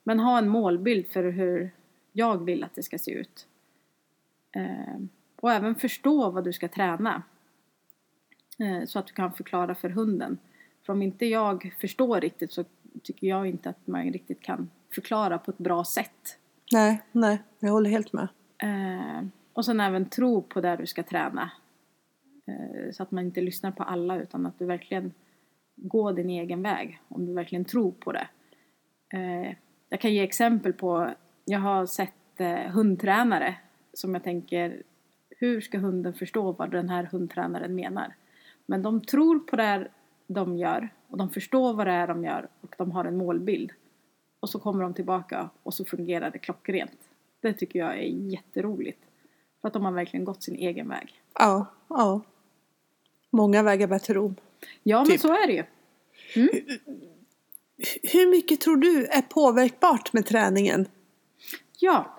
Men 0.03 0.19
ha 0.19 0.37
en 0.37 0.49
målbild 0.49 1.07
för 1.07 1.23
hur 1.23 1.71
jag 2.11 2.45
vill 2.45 2.63
att 2.63 2.75
det 2.75 2.83
ska 2.83 2.97
se 2.97 3.11
ut. 3.11 3.47
Eh, 4.51 4.99
och 5.43 5.51
även 5.51 5.75
förstå 5.75 6.29
vad 6.29 6.43
du 6.43 6.53
ska 6.53 6.67
träna. 6.67 7.23
Eh, 8.59 8.85
så 8.85 8.99
att 8.99 9.07
du 9.07 9.13
kan 9.13 9.33
förklara 9.33 9.75
för 9.75 9.89
hunden. 9.89 10.37
För 10.85 10.93
om 10.93 11.01
inte 11.01 11.25
jag 11.25 11.75
förstår 11.81 12.21
riktigt 12.21 12.51
så 12.51 12.65
tycker 13.03 13.27
jag 13.27 13.47
inte 13.47 13.69
att 13.69 13.87
man 13.87 14.03
riktigt 14.03 14.41
kan 14.41 14.69
förklara 14.95 15.37
på 15.37 15.51
ett 15.51 15.57
bra 15.57 15.85
sätt. 15.85 16.39
Nej, 16.71 17.01
nej, 17.11 17.41
jag 17.59 17.71
håller 17.71 17.89
helt 17.89 18.13
med. 18.13 18.27
Eh, 18.57 19.25
och 19.53 19.65
sen 19.65 19.79
även 19.79 20.05
tro 20.05 20.41
på 20.41 20.61
det 20.61 20.75
du 20.75 20.85
ska 20.85 21.03
träna. 21.03 21.51
Eh, 22.47 22.91
så 22.91 23.03
att 23.03 23.11
man 23.11 23.25
inte 23.25 23.41
lyssnar 23.41 23.71
på 23.71 23.83
alla 23.83 24.21
utan 24.21 24.45
att 24.45 24.59
du 24.59 24.65
verkligen 24.65 25.13
går 25.75 26.13
din 26.13 26.29
egen 26.29 26.61
väg. 26.61 27.01
Om 27.07 27.25
du 27.25 27.33
verkligen 27.33 27.65
tror 27.65 27.91
på 27.91 28.11
det. 28.11 28.27
Jag 29.89 29.99
kan 29.99 30.13
ge 30.13 30.23
exempel 30.23 30.73
på, 30.73 31.13
jag 31.45 31.59
har 31.59 31.85
sett 31.85 32.13
hundtränare 32.69 33.55
som 33.93 34.13
jag 34.13 34.23
tänker, 34.23 34.83
hur 35.43 35.61
ska 35.61 35.77
hunden 35.77 36.13
förstå 36.13 36.51
vad 36.51 36.71
den 36.71 36.89
här 36.89 37.03
hundtränaren 37.03 37.75
menar? 37.75 38.15
Men 38.65 38.81
de 38.81 39.01
tror 39.01 39.39
på 39.39 39.55
det 39.55 39.87
de 40.27 40.57
gör 40.57 40.89
och 41.09 41.17
de 41.17 41.29
förstår 41.29 41.73
vad 41.73 41.87
det 41.87 41.93
är 41.93 42.07
de 42.07 42.23
gör 42.23 42.47
och 42.61 42.75
de 42.77 42.91
har 42.91 43.05
en 43.05 43.17
målbild. 43.17 43.71
Och 44.39 44.49
så 44.49 44.59
kommer 44.59 44.83
de 44.83 44.93
tillbaka 44.93 45.49
och 45.63 45.73
så 45.73 45.85
fungerar 45.85 46.31
det 46.31 46.39
klockrent. 46.39 46.99
Det 47.41 47.53
tycker 47.53 47.79
jag 47.79 47.97
är 47.97 48.03
jätteroligt. 48.03 48.99
För 49.61 49.67
att 49.67 49.73
de 49.73 49.85
har 49.85 49.91
verkligen 49.91 50.25
gått 50.25 50.43
sin 50.43 50.55
egen 50.55 50.89
väg. 50.89 51.21
Ja, 51.33 51.65
ja. 51.87 52.21
Många 53.29 53.63
vägar 53.63 53.87
bär 53.87 53.99
till 53.99 54.15
Rom. 54.15 54.35
Ja, 54.83 54.97
men 54.97 55.07
Typ. 55.07 55.21
så 55.21 55.27
är 55.27 55.47
det 55.47 55.53
ju. 55.53 55.63
Hur 58.03 58.31
mycket 58.31 58.61
tror 58.61 58.77
du 58.77 59.05
är 59.05 59.21
påverkbart 59.21 60.13
med 60.13 60.25
träningen? 60.25 60.85
Ja. 61.79 62.12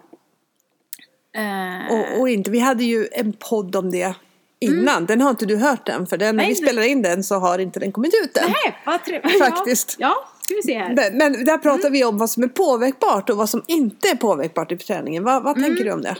Eh, 1.34 1.92
Och, 1.92 2.20
och 2.20 2.28
inte, 2.28 2.50
vi 2.50 2.58
hade 2.58 2.84
ju 2.84 3.08
en 3.12 3.32
podd 3.32 3.76
om 3.76 3.90
det 3.90 4.14
innan. 4.58 5.06
Den 5.06 5.20
har 5.20 5.30
inte 5.30 5.46
du 5.46 5.56
hört 5.56 5.88
än. 5.88 6.06
För 6.06 6.16
den, 6.16 6.36
när 6.36 6.46
vi 6.46 6.54
spelar 6.54 6.82
in 6.82 7.02
den 7.02 7.24
så 7.24 7.34
har 7.34 7.58
inte 7.58 7.80
den 7.80 7.92
kommit 7.92 8.14
ut 8.24 8.36
än. 8.36 8.44
Nej, 8.44 8.76
vad 8.86 9.04
trevligt. 9.04 9.38
Faktiskt. 9.44 9.96
Ja, 9.98 10.08
ja, 10.08 10.28
ska 10.42 10.54
vi 10.54 10.62
se 10.62 10.78
här. 10.78 10.94
Men, 10.94 11.18
men 11.18 11.44
där 11.44 11.58
pratar 11.58 11.90
vi 11.90 12.04
om 12.04 12.18
vad 12.18 12.30
som 12.30 12.42
är 12.42 12.48
påverkbart 12.48 13.30
och 13.30 13.36
vad 13.36 13.48
som 13.48 13.62
inte 13.66 14.08
är 14.08 14.16
påverkbart 14.16 14.72
i 14.72 14.76
träningen. 14.76 15.24
Vad, 15.24 15.42
vad 15.42 15.54
tänker 15.54 15.84
du 15.84 15.92
om 15.92 16.02
det? 16.02 16.16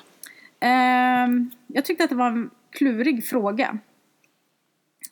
Ehm, 0.61 1.50
jag 1.66 1.85
tyckte 1.85 2.05
att 2.05 2.11
det 2.11 2.16
var 2.16 2.27
en 2.27 2.50
klurig 2.70 3.27
fråga. 3.27 3.79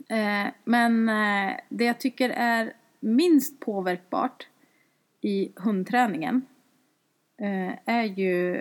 Eh, 0.09 0.53
men 0.65 1.09
eh, 1.09 1.53
det 1.69 1.85
jag 1.85 2.01
tycker 2.01 2.31
är 2.31 2.73
minst 3.01 3.61
påverkbart 3.61 4.47
i 5.21 5.53
hundträningen 5.57 6.43
eh, 7.41 7.95
är 7.95 8.05
ju 8.05 8.57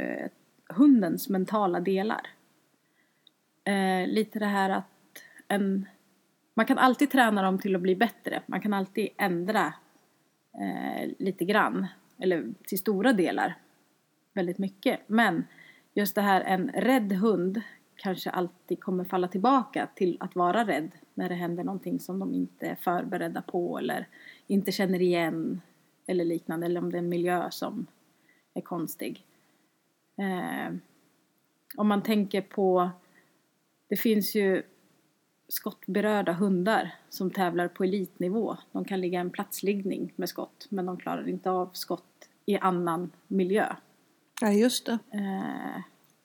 hundens 0.72 1.30
mentala 1.30 1.80
delar. 1.80 2.28
Eh, 3.64 4.08
lite 4.08 4.40
det 4.40 4.46
här 4.46 4.70
att 4.70 4.86
en, 5.48 5.86
man 6.54 6.66
kan 6.66 6.78
alltid 6.78 7.12
träna 7.12 7.42
dem 7.42 7.60
till 7.60 7.76
att 7.76 7.82
bli 7.82 7.96
bättre. 7.96 8.42
Man 8.46 8.62
kan 8.62 8.74
alltid 8.74 9.10
ändra 9.18 9.74
eh, 10.54 11.10
lite 11.20 11.46
grann, 11.46 11.88
eller 12.20 12.54
till 12.68 12.80
stora 12.80 13.14
delar 13.14 13.56
väldigt 14.34 14.58
mycket. 14.58 15.00
Men 15.08 15.44
just 15.94 16.16
det 16.16 16.22
här, 16.22 16.42
en 16.42 16.70
rädd 16.70 17.12
hund 17.12 17.62
kanske 17.96 18.30
alltid 18.30 18.80
kommer 18.80 19.04
falla 19.04 19.28
tillbaka 19.28 19.88
till 19.96 20.18
att 20.20 20.36
vara 20.36 20.68
rädd 20.68 20.92
när 21.14 21.30
det 21.30 21.36
händer 21.36 21.64
någonting 21.64 22.00
som 22.00 22.20
de 22.20 22.34
inte 22.34 22.68
är 22.68 22.76
förberedda 22.76 23.42
på 23.42 23.78
eller 23.78 24.08
inte 24.48 24.72
känner 24.72 25.02
igen 25.02 25.62
eller 26.08 26.26
liknande 26.26 26.66
eller 26.66 26.82
om 26.82 26.92
det 26.92 26.98
är 26.98 27.00
en 27.00 27.10
miljö 27.10 27.48
som 27.52 27.88
är 28.54 28.62
konstig. 28.62 29.26
Eh, 30.18 30.74
om 31.78 31.88
man 31.88 32.04
tänker 32.04 32.42
på, 32.42 32.90
det 33.88 33.96
finns 33.96 34.36
ju 34.36 34.64
skottberörda 35.48 36.34
hundar 36.34 36.96
som 37.10 37.32
tävlar 37.32 37.68
på 37.68 37.84
elitnivå. 37.84 38.58
De 38.72 38.86
kan 38.86 39.02
ligga 39.02 39.20
en 39.20 39.30
platsliggning 39.30 40.14
med 40.16 40.30
skott 40.30 40.68
men 40.70 40.86
de 40.86 40.98
klarar 40.98 41.30
inte 41.30 41.52
av 41.52 41.70
skott 41.74 42.30
i 42.46 42.58
annan 42.58 43.12
miljö. 43.28 43.76
Ja, 44.42 44.52
just 44.52 44.86
det. 44.86 45.00
Eh, 45.12 45.82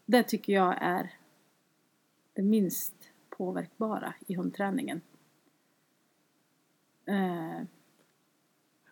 det 0.07 0.22
tycker 0.22 0.53
jag 0.53 0.77
är 0.81 1.14
det 2.33 2.42
minst 2.42 2.94
påverkbara 3.31 4.14
i 4.27 4.35
hundträningen. 4.35 5.01
Eh, 7.07 7.66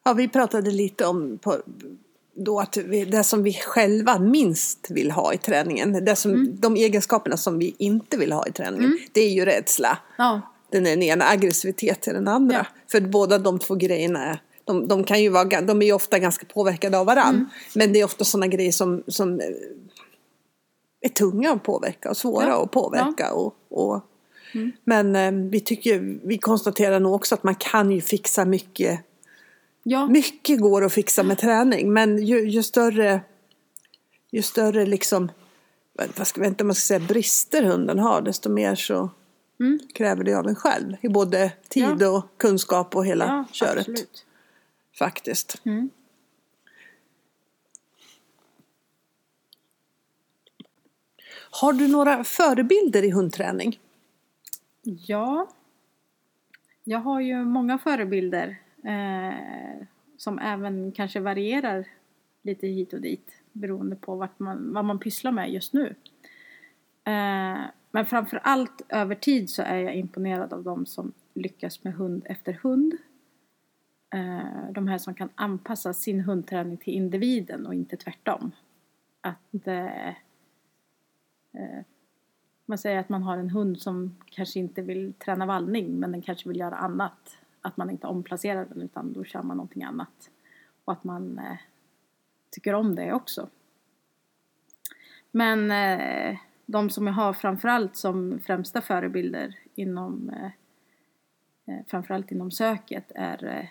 Ja, 0.06 0.12
vi 0.12 0.28
pratade 0.28 0.70
lite 0.70 1.06
om 1.06 1.38
på, 1.38 1.62
då 2.36 2.60
att 2.60 2.76
vi, 2.76 3.04
det 3.04 3.24
som 3.24 3.42
vi 3.42 3.52
själva 3.52 4.18
minst 4.18 4.86
vill 4.90 5.10
ha 5.10 5.32
i 5.34 5.38
träningen. 5.38 6.04
Det 6.04 6.16
som, 6.16 6.60
De 6.60 6.76
egenskaperna 6.76 7.36
som 7.36 7.58
vi 7.58 7.74
inte 7.78 8.16
vill 8.16 8.32
ha 8.32 8.46
i 8.46 8.52
träningen. 8.52 8.98
Det 9.12 9.20
är 9.20 9.30
ju 9.30 9.44
rädsla. 9.44 9.98
ja, 10.18 10.40
Den 10.70 10.86
är 10.86 10.90
den 10.90 11.02
ena, 11.02 11.28
aggressivitet 11.28 12.06
är 12.08 12.12
den 12.12 12.28
andra. 12.28 12.56
Ja. 12.56 12.66
För 12.90 13.00
båda 13.00 13.38
de 13.38 13.58
två 13.58 13.74
grejerna 13.74 14.24
är, 14.24 14.42
de, 14.64 14.88
de, 14.88 15.04
kan 15.04 15.22
ju 15.22 15.28
vara, 15.28 15.60
de 15.60 15.82
är 15.82 15.86
ju 15.86 15.92
ofta 15.92 16.18
ganska 16.18 16.46
påverkade 16.46 16.98
av 16.98 17.06
varann. 17.06 17.34
Mm. 17.34 17.46
Men 17.74 17.92
det 17.92 18.00
är 18.00 18.04
ofta 18.04 18.24
sådana 18.24 18.46
grejer 18.46 18.72
som, 18.72 19.02
som 19.06 19.40
eh, 19.40 19.46
är 21.00 21.08
tunga 21.08 21.52
att 21.52 21.62
påverka 21.62 22.10
och 22.10 22.16
svåra 22.16 22.48
Ja. 22.48 22.62
att 22.64 22.70
påverka. 22.70 23.32
Och, 23.32 23.54
och, 23.70 24.00
Men 24.84 25.16
eh, 25.16 25.50
vi, 25.50 25.60
tycker, 25.60 26.18
vi 26.22 26.38
konstaterar 26.38 27.00
nog 27.00 27.14
också 27.14 27.34
att 27.34 27.42
man 27.44 27.54
kan 27.54 27.90
ju 27.90 28.00
fixa 28.00 28.44
mycket. 28.44 29.00
Ja, 29.86 30.06
Mycket 30.06 30.60
går 30.60 30.84
att 30.84 30.92
fixa 30.92 31.22
med 31.22 31.38
träning. 31.38 31.92
Men 31.92 32.26
ju, 32.26 32.48
ju 32.50 32.62
större, 32.62 33.20
ju 34.30 34.42
större 34.42 34.86
liksom, 34.86 35.30
vad 36.16 36.26
ska, 36.26 36.40
om 36.46 36.54
man 36.66 36.74
ska 36.74 36.86
säga 36.86 37.00
brister 37.08 37.62
hunden 37.62 37.98
har, 37.98 38.20
desto 38.22 38.50
mer 38.50 38.74
så 38.74 39.10
Mm. 39.60 39.78
kräver 39.94 40.24
det 40.24 40.34
av 40.34 40.46
en 40.48 40.54
själv. 40.54 40.96
I 41.00 41.08
både 41.08 41.52
tid 41.68 41.96
Ja. 42.00 42.10
och 42.10 42.24
kunskap 42.36 42.96
och 42.96 43.06
hela 43.06 43.24
ja 43.26 43.44
köret. 43.52 43.78
absolut. 43.78 44.24
Faktiskt. 44.98 45.60
Mm. 45.64 45.90
Har 51.50 51.72
du 51.72 51.88
några 51.88 52.24
förebilder 52.24 53.02
i 53.02 53.10
hundträning? 53.10 53.80
Ja, 54.82 55.48
jag 56.84 56.98
har 56.98 57.20
ju 57.20 57.44
många 57.44 57.78
förebilder 57.78 58.60
eh, 58.84 59.86
som 60.16 60.38
även 60.38 60.92
kanske 60.92 61.20
varierar 61.20 61.86
lite 62.42 62.66
hit 62.66 62.92
och 62.92 63.00
dit 63.00 63.42
beroende 63.52 63.96
på 63.96 64.16
vart 64.16 64.38
man, 64.38 64.72
vad 64.72 64.84
man 64.84 64.98
pysslar 64.98 65.32
med 65.32 65.52
just 65.52 65.72
nu. 65.72 65.94
Eh, 67.04 67.60
men 67.90 68.06
framför 68.06 68.40
allt 68.42 68.82
över 68.88 69.14
tid 69.14 69.50
så 69.50 69.62
är 69.62 69.76
jag 69.76 69.94
imponerad 69.94 70.52
av 70.52 70.62
de 70.62 70.86
som 70.86 71.12
lyckas 71.34 71.84
med 71.84 71.94
hund 71.94 72.22
efter 72.26 72.52
hund. 72.52 72.94
Eh, 74.14 74.70
de 74.72 74.88
här 74.88 74.98
som 74.98 75.14
kan 75.14 75.28
anpassa 75.34 75.94
sin 75.94 76.20
hundträning 76.20 76.76
till 76.76 76.94
individen 76.94 77.66
och 77.66 77.74
inte 77.74 77.96
tvärtom. 77.96 78.52
Att 79.20 79.66
eh, 79.66 80.08
eh 80.08 81.84
man 82.66 82.78
säger 82.78 82.98
att 82.98 83.08
man 83.08 83.22
har 83.22 83.38
en 83.38 83.50
hund 83.50 83.80
som 83.80 84.16
kanske 84.26 84.58
inte 84.58 84.82
vill 84.82 85.12
träna 85.12 85.46
vallning 85.46 86.00
men 86.00 86.12
den 86.12 86.22
kanske 86.22 86.48
vill 86.48 86.58
göra 86.58 86.76
annat. 86.76 87.38
Att 87.64 87.76
man 87.76 87.90
inte 87.90 88.06
omplacerar 88.06 88.64
den 88.64 88.82
utan 88.82 89.12
då 89.12 89.24
kör 89.24 89.42
man 89.42 89.56
någonting 89.56 89.84
annat. 89.84 90.30
Och 90.84 90.92
att 90.92 91.04
man 91.04 91.38
eh, 91.38 91.56
tycker 92.50 92.74
om 92.74 92.94
det 92.94 93.12
också. 93.12 93.48
Men 95.30 95.70
eh, 95.70 96.38
de 96.66 96.90
som 96.90 97.06
jag 97.06 97.14
har 97.14 97.32
framförallt 97.32 97.96
som 97.96 98.38
främsta 98.38 98.80
förebilder 98.80 99.58
inom 99.74 100.30
eh, 100.30 100.50
eh 101.66 101.84
framförallt 101.86 102.32
inom 102.32 102.50
söket 102.50 103.12
är 103.14 103.44
eh, 103.44 103.66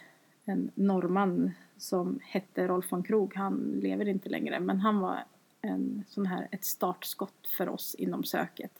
en 0.45 0.71
norrman 0.75 1.51
som 1.77 2.19
hette 2.23 2.67
Rolf 2.67 2.91
von 2.91 3.03
Krog. 3.03 3.35
Han 3.35 3.79
lever 3.83 4.07
inte 4.07 4.29
längre 4.29 4.59
men 4.59 4.79
han 4.79 4.99
var 4.99 5.23
en 5.61 6.03
sån 6.07 6.25
här, 6.25 6.47
ett 6.51 6.65
startskott 6.65 7.47
för 7.57 7.69
oss 7.69 7.95
inom 7.95 8.23
söket. 8.23 8.71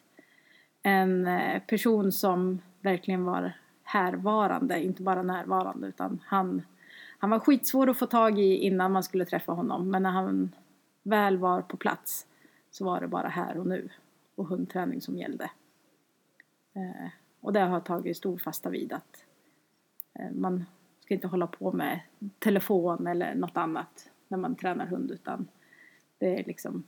En 0.81 1.27
eh, 1.27 1.59
person 1.59 2.11
som 2.11 2.61
verkligen 2.81 3.25
var 3.25 3.53
härvarande, 3.83 4.83
inte 4.83 5.01
bara 5.01 5.23
närvarande 5.23 5.87
utan 5.87 6.19
han, 6.25 6.61
han 7.17 7.29
var 7.29 7.39
skitsvår 7.39 7.89
att 7.89 7.97
få 7.97 8.05
tag 8.05 8.39
i 8.39 8.55
innan 8.55 8.91
man 8.91 9.03
skulle 9.03 9.25
träffa 9.25 9.51
honom 9.51 9.91
men 9.91 10.03
när 10.03 10.11
han 10.11 10.55
väl 11.03 11.37
var 11.37 11.61
på 11.61 11.77
plats 11.77 12.25
så 12.71 12.85
var 12.85 13.01
det 13.01 13.07
bara 13.07 13.27
här 13.27 13.57
och 13.57 13.67
nu 13.67 13.89
och 14.35 14.47
hundträning 14.47 15.01
som 15.01 15.17
gällde. 15.17 15.51
Eh, 16.73 17.09
och 17.41 17.53
det 17.53 17.59
har 17.59 17.69
jag 17.69 17.85
tagit 17.85 18.17
stor 18.17 18.37
fasta 18.37 18.69
vid 18.69 18.93
att 18.93 19.25
eh, 20.13 20.31
man 20.31 20.65
ska 21.01 21.13
inte 21.13 21.27
hålla 21.27 21.47
på 21.47 21.71
med 21.71 21.99
telefon 22.39 23.07
eller 23.07 23.35
något 23.35 23.57
annat 23.57 24.09
när 24.27 24.37
man 24.37 24.55
tränar 24.55 24.85
hund 24.85 25.11
utan 25.11 25.47
det 26.17 26.39
är 26.39 26.43
liksom 26.43 26.83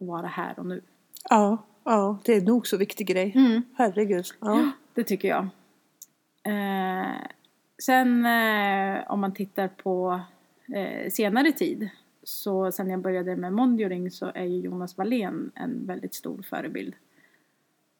att 0.00 0.06
vara 0.06 0.26
här 0.26 0.58
och 0.58 0.66
nu. 0.66 0.82
Ja, 1.30 1.58
ja, 1.84 2.18
det 2.24 2.32
är 2.34 2.40
nog 2.40 2.66
så 2.66 2.76
viktig 2.76 3.06
grej. 3.06 3.32
Mm. 3.34 3.62
Herregud. 3.76 4.24
Ja. 4.40 4.70
Det 4.94 5.04
tycker 5.04 5.28
jag. 5.28 5.48
Eh, 6.46 7.20
sen 7.78 8.26
eh, 8.26 9.10
om 9.12 9.20
man 9.20 9.34
tittar 9.34 9.68
på 9.68 10.20
eh, 10.74 11.10
senare 11.10 11.52
tid 11.52 11.88
så 12.22 12.72
sen 12.72 12.90
jag 12.90 13.00
började 13.00 13.36
med 13.36 13.52
Mondioring 13.52 14.10
så 14.10 14.32
är 14.34 14.44
ju 14.44 14.60
Jonas 14.60 14.98
Wallén 14.98 15.50
en 15.54 15.86
väldigt 15.86 16.14
stor 16.14 16.42
förebild. 16.42 16.94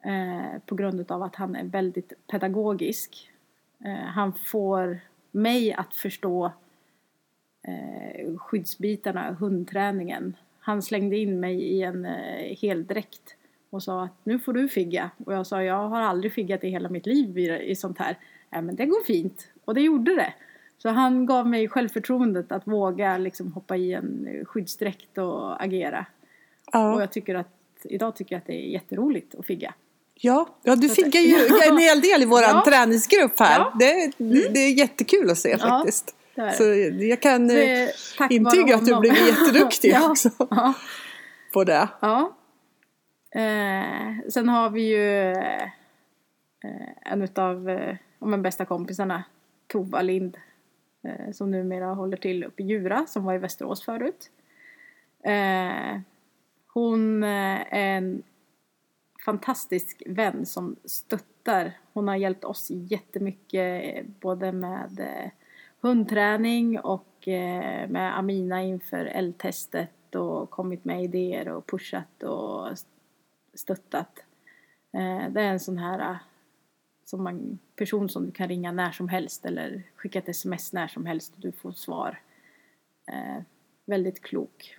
Eh, 0.04 0.60
på 0.66 0.74
grund 0.74 1.10
av 1.10 1.22
att 1.22 1.36
han 1.36 1.56
är 1.56 1.64
väldigt 1.64 2.12
pedagogisk. 2.26 3.30
Eh, 3.84 3.94
han 3.94 4.32
får 4.32 5.00
mig 5.30 5.72
att 5.72 5.94
förstå 5.94 6.52
eh, 7.62 8.36
skyddsbitarna, 8.36 9.36
hundträningen. 9.40 10.36
Han 10.60 10.82
slängde 10.82 11.16
in 11.16 11.40
mig 11.40 11.62
i 11.62 11.82
en 11.82 12.04
eh, 12.04 12.56
heldräkt 12.60 13.36
och 13.70 13.82
sa 13.82 14.04
att 14.04 14.24
nu 14.24 14.38
får 14.38 14.52
du 14.52 14.68
figga. 14.68 15.10
Och 15.24 15.34
jag 15.34 15.46
sa 15.46 15.62
jag 15.62 15.88
har 15.88 16.00
aldrig 16.00 16.32
figgat 16.32 16.64
i 16.64 16.68
hela 16.68 16.88
mitt 16.88 17.06
liv 17.06 17.38
i, 17.38 17.70
i 17.70 17.76
sånt 17.76 17.98
här. 17.98 18.16
Ja 18.50 18.60
men 18.62 18.76
det 18.76 18.86
går 18.86 19.04
fint. 19.04 19.48
Och 19.64 19.74
det 19.74 19.80
gjorde 19.80 20.14
det. 20.14 20.34
Så 20.78 20.88
han 20.88 21.26
gav 21.26 21.46
mig 21.48 21.68
självförtroendet 21.68 22.52
att 22.52 22.66
våga 22.66 23.18
liksom 23.18 23.52
hoppa 23.52 23.76
i 23.76 23.92
en 23.92 24.26
eh, 24.28 24.44
skyddsdräkt 24.44 25.18
och 25.18 25.62
agera. 25.64 26.06
Och 26.66 26.72
Ja. 26.72 27.00
jag 27.00 27.12
tycker 27.12 27.34
att 27.34 27.48
idag 27.84 28.16
tycker 28.16 28.34
jag 28.34 28.40
att 28.40 28.46
det 28.46 28.52
är 28.66 28.68
jätteroligt 28.72 29.34
att 29.34 29.46
figga. 29.46 29.74
Ja. 30.14 30.48
ja, 30.62 30.76
du 30.76 30.88
fick 30.88 31.14
ju 31.14 31.34
en 31.70 31.78
hel 31.78 32.00
del 32.00 32.22
i 32.22 32.24
vår 32.26 32.42
Ja. 32.42 32.62
träningsgrupp 32.66 33.40
här. 33.40 33.58
Ja. 33.58 33.72
Det, 33.78 34.12
det, 34.18 34.48
det 34.54 34.60
är 34.60 34.72
jättekul 34.78 35.30
att 35.30 35.38
se 35.38 35.50
Ja, 35.50 35.58
faktiskt. 35.58 36.14
det. 36.34 36.52
Så 36.52 36.64
jag 37.04 37.22
kan 37.22 37.48
Det 37.48 37.82
eh, 37.82 37.88
intyga 38.30 38.74
att 38.76 38.86
du 38.86 39.00
blivit 39.00 39.28
jätteduktig 39.28 39.90
ja. 39.94 40.10
också 40.10 40.30
Ja. 40.50 40.74
på 41.52 41.64
det. 41.64 41.88
ja. 42.00 42.36
Eh, 43.30 44.28
sen 44.28 44.48
har 44.48 44.70
vi 44.70 44.82
ju 44.82 45.32
eh, 45.32 45.68
en 47.12 47.22
utav 47.22 47.68
eh, 47.70 47.96
ja, 48.18 48.26
men 48.26 48.42
bästa 48.42 48.64
kompisarna, 48.64 49.24
Tova 49.66 50.02
Lind, 50.02 50.36
eh, 51.02 51.32
som 51.32 51.50
numera 51.50 51.86
håller 51.86 52.16
till 52.16 52.44
uppe 52.44 52.62
i 52.62 52.66
Djura, 52.66 53.06
som 53.06 53.24
var 53.24 53.34
i 53.34 53.38
Västerås 53.38 53.84
förut. 53.84 54.30
Eh, 55.22 56.00
hon 56.66 57.22
eh, 57.22 57.74
är 57.74 57.96
en 57.96 58.22
fantastisk 59.24 60.02
vän 60.06 60.46
som 60.46 60.76
stöttar. 60.84 61.72
Hon 61.92 62.08
har 62.08 62.16
hjälpt 62.16 62.44
oss 62.44 62.70
jättemycket 62.70 63.96
eh, 63.96 64.04
både 64.20 64.52
med 64.52 65.00
eh, 65.00 65.30
hundträning 65.80 66.80
och 66.80 67.28
eh, 67.28 67.88
med 67.88 68.18
Amina 68.18 68.62
inför 68.62 69.04
eldtestet 69.04 70.14
och 70.14 70.50
kommit 70.50 70.84
med 70.84 71.04
idéer 71.04 71.48
och 71.48 71.66
pushat 71.66 72.22
och 72.22 72.68
stöttat. 73.54 74.18
Eh, 74.92 75.30
det 75.30 75.40
är 75.40 75.52
en 75.52 75.60
sån 75.60 75.78
här 75.78 76.10
eh, 76.10 76.16
som 77.06 77.24
man, 77.24 77.58
person 77.76 78.08
som 78.08 78.26
du 78.26 78.32
kan 78.32 78.48
ringa 78.48 78.72
när 78.72 78.92
som 78.92 79.08
helst 79.08 79.44
eller 79.44 79.82
skicka 79.96 80.18
ett 80.18 80.28
sms 80.28 80.72
när 80.72 80.88
som 80.88 81.06
helst 81.06 81.34
och 81.34 81.40
du 81.40 81.52
får 81.52 81.72
svar. 81.72 82.20
Eh, 83.08 83.42
väldigt 83.86 84.22
klok. 84.22 84.76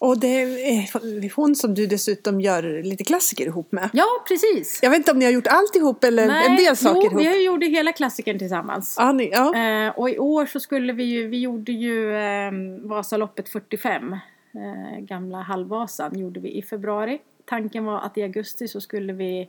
Och 0.00 0.20
det 0.20 0.42
är 0.42 1.36
hon 1.36 1.54
som 1.54 1.74
du 1.74 1.86
dessutom 1.86 2.40
gör 2.40 2.82
lite 2.82 3.04
klassiker 3.04 3.46
ihop 3.46 3.72
med. 3.72 3.90
Ja, 3.92 4.06
precis! 4.28 4.78
Jag 4.82 4.90
vet 4.90 4.96
inte 4.96 5.12
om 5.12 5.18
ni 5.18 5.24
har 5.24 5.32
gjort 5.32 5.46
allt 5.46 5.76
ihop 5.76 6.04
eller 6.04 6.28
en 6.28 6.56
del 6.56 6.76
saker 6.76 7.00
jo, 7.00 7.06
ihop. 7.06 7.20
vi 7.20 7.26
har 7.26 7.34
ju 7.34 7.44
gjort 7.44 7.62
hela 7.62 7.92
klassikern 7.92 8.38
tillsammans. 8.38 8.96
Ja, 8.98 9.12
ni, 9.12 9.30
ja. 9.32 9.56
Eh, 9.56 9.98
och 9.98 10.10
i 10.10 10.18
år 10.18 10.46
så 10.46 10.60
skulle 10.60 10.92
vi 10.92 11.04
ju, 11.04 11.28
vi 11.28 11.40
gjorde 11.40 11.72
ju 11.72 12.16
eh, 12.16 12.52
Vasaloppet 12.82 13.48
45, 13.48 14.12
eh, 14.12 14.98
gamla 14.98 15.42
halvvasan, 15.42 16.18
gjorde 16.18 16.40
vi 16.40 16.58
i 16.58 16.62
februari. 16.62 17.20
Tanken 17.44 17.84
var 17.84 18.00
att 18.00 18.18
i 18.18 18.22
augusti 18.22 18.68
så 18.68 18.80
skulle 18.80 19.12
vi 19.12 19.48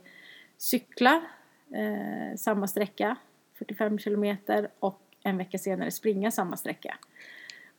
cykla 0.58 1.22
eh, 1.74 2.36
samma 2.36 2.66
sträcka, 2.68 3.16
45 3.58 3.98
kilometer 3.98 4.68
och 4.80 5.00
en 5.22 5.36
vecka 5.38 5.58
senare 5.58 5.90
springa 5.90 6.30
samma 6.30 6.56
sträcka. 6.56 6.96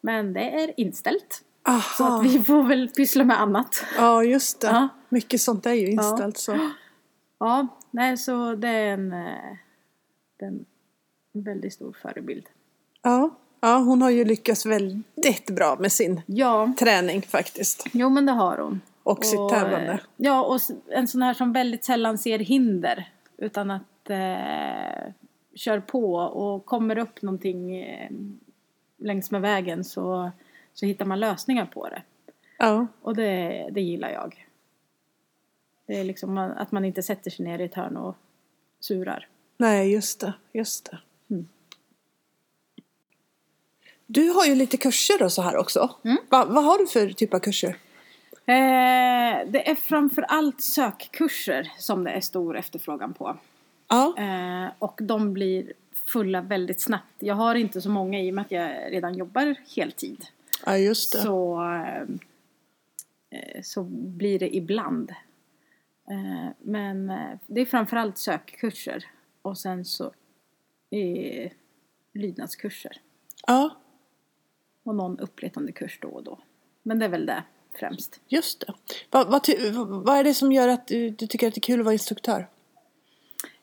Men 0.01 0.33
det 0.33 0.63
är 0.63 0.79
inställt. 0.79 1.43
Så 1.97 2.03
Aha. 2.03 2.17
att 2.19 2.25
vi 2.25 2.39
får 2.43 2.63
väl 2.63 2.89
pyssla 2.89 3.23
med 3.23 3.41
annat. 3.41 3.85
Ja, 3.97 4.23
just 4.23 4.61
det. 4.61 4.67
Ja. 4.67 4.87
Mycket 5.09 5.41
sånt 5.41 5.65
är 5.65 5.73
ju 5.73 5.87
inställt 5.91 6.37
så. 6.37 6.69
Ja, 7.39 7.67
nej 7.91 8.17
så 8.17 8.55
det 8.55 8.67
är 8.67 8.93
en, 8.93 9.13
eh, 9.13 9.57
en 10.41 10.65
väldigt 11.33 11.73
stor 11.73 11.95
förebild. 12.01 12.45
Ja. 13.01 13.29
ja, 13.59 13.77
hon 13.77 14.01
har 14.01 14.09
ju 14.09 14.25
lyckats 14.25 14.65
väldigt 14.65 15.49
bra 15.49 15.77
med 15.79 15.91
sin 15.91 16.21
Ja, 16.25 16.73
träning 16.79 17.21
faktiskt. 17.21 17.85
jo 17.93 18.09
men 18.09 18.25
det 18.25 18.31
har 18.31 18.57
hon. 18.57 18.81
Och 19.03 19.25
sitt 19.25 19.49
tävlande. 19.49 19.91
eh, 19.91 19.99
Ja, 20.17 20.43
och 20.43 20.59
en 20.91 21.07
sån 21.07 21.21
här 21.21 21.33
som 21.33 21.53
väldigt 21.53 21.83
sällan 21.85 22.17
ser 22.17 22.39
hinder. 22.39 23.09
Utan 23.41 23.71
att 23.71 24.09
eh, 24.09 25.13
kör 25.55 25.79
på 25.79 26.15
och 26.15 26.65
kommer 26.65 26.97
upp 26.97 27.21
någonting 27.21 27.75
eh, 27.75 28.11
längs 28.97 29.31
med 29.31 29.41
vägen 29.41 29.83
så, 29.83 30.31
så 30.73 30.85
hittar 30.85 31.05
man 31.05 31.19
lösningar 31.19 31.65
på 31.65 31.89
det. 31.89 32.03
Ja. 32.57 32.87
Och 33.01 33.15
det, 33.15 33.69
det 33.71 33.81
gillar 33.81 34.09
jag. 34.09 34.47
Det 35.85 35.99
är 35.99 36.03
liksom 36.03 36.37
att 36.37 36.71
man 36.71 36.85
inte 36.85 37.03
sätter 37.03 37.31
sig 37.31 37.45
ner 37.45 37.59
i 37.59 37.63
ett 37.63 37.73
hörn 37.73 37.97
och 37.97 38.15
surar. 38.79 39.27
Nej, 39.57 39.91
just 39.91 40.19
det. 40.19 40.33
Just 40.53 40.91
det. 40.91 40.99
Mm. 41.29 41.47
Du 44.05 44.29
har 44.29 44.45
ju 44.45 44.55
lite 44.55 44.77
kurser 44.77 45.23
och 45.23 45.31
så 45.31 45.41
här 45.41 45.57
också. 45.57 45.95
Mm. 46.03 46.17
Va, 46.29 46.45
vad 46.45 46.63
har 46.63 46.77
du 46.77 46.87
för 46.87 47.09
typ 47.09 47.33
av 47.33 47.39
kurser? 47.39 47.77
Eh, 48.45 49.47
det 49.51 49.69
är 49.69 49.75
framför 49.75 50.21
allt 50.21 50.61
sökkurser 50.61 51.71
som 51.77 52.03
det 52.03 52.11
är 52.11 52.21
stor 52.21 52.57
efterfrågan 52.57 53.13
på. 53.13 53.37
Ja. 53.87 54.13
Eh, 54.17 54.71
och 54.79 54.99
de 55.03 55.33
blir 55.33 55.73
fulla 56.05 56.41
väldigt 56.41 56.81
snabbt. 56.81 57.15
Jag 57.19 57.35
har 57.35 57.55
inte 57.55 57.81
så 57.81 57.89
många 57.89 58.19
i 58.21 58.29
och 58.31 58.35
med 58.35 58.41
att 58.41 58.51
jag 58.51 58.93
redan 58.93 59.13
jobbar 59.15 59.55
heltid. 59.75 60.25
ja, 60.65 60.77
just 60.77 61.11
det. 61.13 61.17
Så, 61.17 61.63
eh, 61.63 62.01
eh, 63.39 63.61
så 63.63 63.83
blir 63.83 64.39
det 64.39 64.55
ibland. 64.55 65.11
Eh, 66.09 66.49
men 66.59 67.09
eh, 67.09 67.37
det 67.47 67.61
är 67.61 67.65
framförallt 67.65 68.17
sökkurser. 68.17 69.05
Och 69.41 69.57
sen 69.57 69.85
så 69.85 70.11
är 70.89 71.53
lydnadskurser. 72.13 73.01
Ja, 73.47 73.75
Och 74.83 74.95
någon 74.95 75.19
uppletande 75.19 75.71
kurs 75.71 75.99
då 76.01 76.07
och 76.07 76.23
då. 76.23 76.39
Men 76.83 76.99
det 76.99 77.05
är 77.05 77.09
väl 77.09 77.25
det 77.25 77.43
främst. 77.79 78.19
just 78.27 78.59
det. 78.59 78.73
Va, 79.09 79.23
vad 79.23 79.49
vad, 79.73 79.87
vad 79.87 80.17
är 80.17 80.23
det 80.23 80.33
som 80.33 80.51
gör 80.51 80.67
att 80.67 80.87
du, 80.87 81.09
du 81.09 81.27
tycker 81.27 81.47
att 81.47 81.53
det 81.53 81.59
är 81.59 81.61
kul 81.61 81.79
att 81.79 81.85
vara 81.85 81.93
instruktör? 81.93 82.47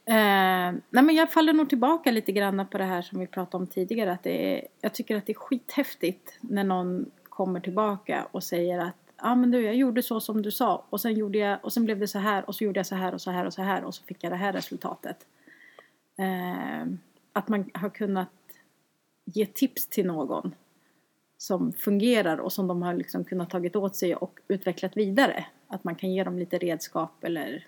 Eh, 0.08 0.72
nej 0.90 1.04
men 1.04 1.14
jag 1.14 1.32
faller 1.32 1.52
nog 1.52 1.68
tillbaka 1.68 2.10
lite 2.10 2.32
grann 2.32 2.66
på 2.70 2.78
det 2.78 2.84
här 2.84 3.02
som 3.02 3.18
vi 3.18 3.26
pratade 3.26 3.56
om 3.62 3.66
tidigare. 3.66 4.12
Att 4.12 4.22
det 4.22 4.58
är, 4.58 4.68
jag 4.80 4.94
tycker 4.94 5.16
att 5.16 5.26
det 5.26 5.32
är 5.32 5.34
skithäftigt 5.34 6.38
när 6.40 6.64
någon 6.64 7.10
kommer 7.22 7.60
tillbaka 7.60 8.28
och 8.30 8.44
säger 8.44 8.78
att 8.78 8.94
ja 9.16 9.30
ah, 9.30 9.34
men 9.34 9.50
du 9.50 9.64
jag 9.64 9.74
gjorde 9.74 10.02
så 10.02 10.20
som 10.20 10.42
du 10.42 10.50
sa 10.50 10.84
och 10.90 11.00
sen 11.00 11.14
gjorde 11.14 11.38
jag 11.38 11.58
och 11.62 11.72
sen 11.72 11.84
blev 11.84 11.98
det 11.98 12.08
så 12.08 12.18
här 12.18 12.48
och 12.48 12.54
så 12.54 12.64
gjorde 12.64 12.78
jag 12.78 12.86
så 12.86 12.94
här 12.94 13.14
och 13.14 13.20
så 13.20 13.30
här 13.30 13.46
och 13.46 13.54
så 13.54 13.62
här 13.62 13.84
och 13.84 13.94
så 13.94 14.04
fick 14.04 14.24
jag 14.24 14.32
det 14.32 14.36
här 14.36 14.52
resultatet. 14.52 15.26
Eh, 16.16 16.86
att 17.32 17.48
man 17.48 17.70
har 17.74 17.90
kunnat 17.90 18.28
ge 19.24 19.46
tips 19.46 19.86
till 19.86 20.06
någon 20.06 20.54
som 21.38 21.72
fungerar 21.72 22.38
och 22.38 22.52
som 22.52 22.66
de 22.66 22.82
har 22.82 22.94
liksom 22.94 23.24
kunnat 23.24 23.50
tagit 23.50 23.76
åt 23.76 23.96
sig 23.96 24.16
och 24.16 24.38
utvecklat 24.48 24.96
vidare. 24.96 25.46
Att 25.68 25.84
man 25.84 25.94
kan 25.94 26.12
ge 26.12 26.24
dem 26.24 26.38
lite 26.38 26.58
redskap 26.58 27.24
eller 27.24 27.66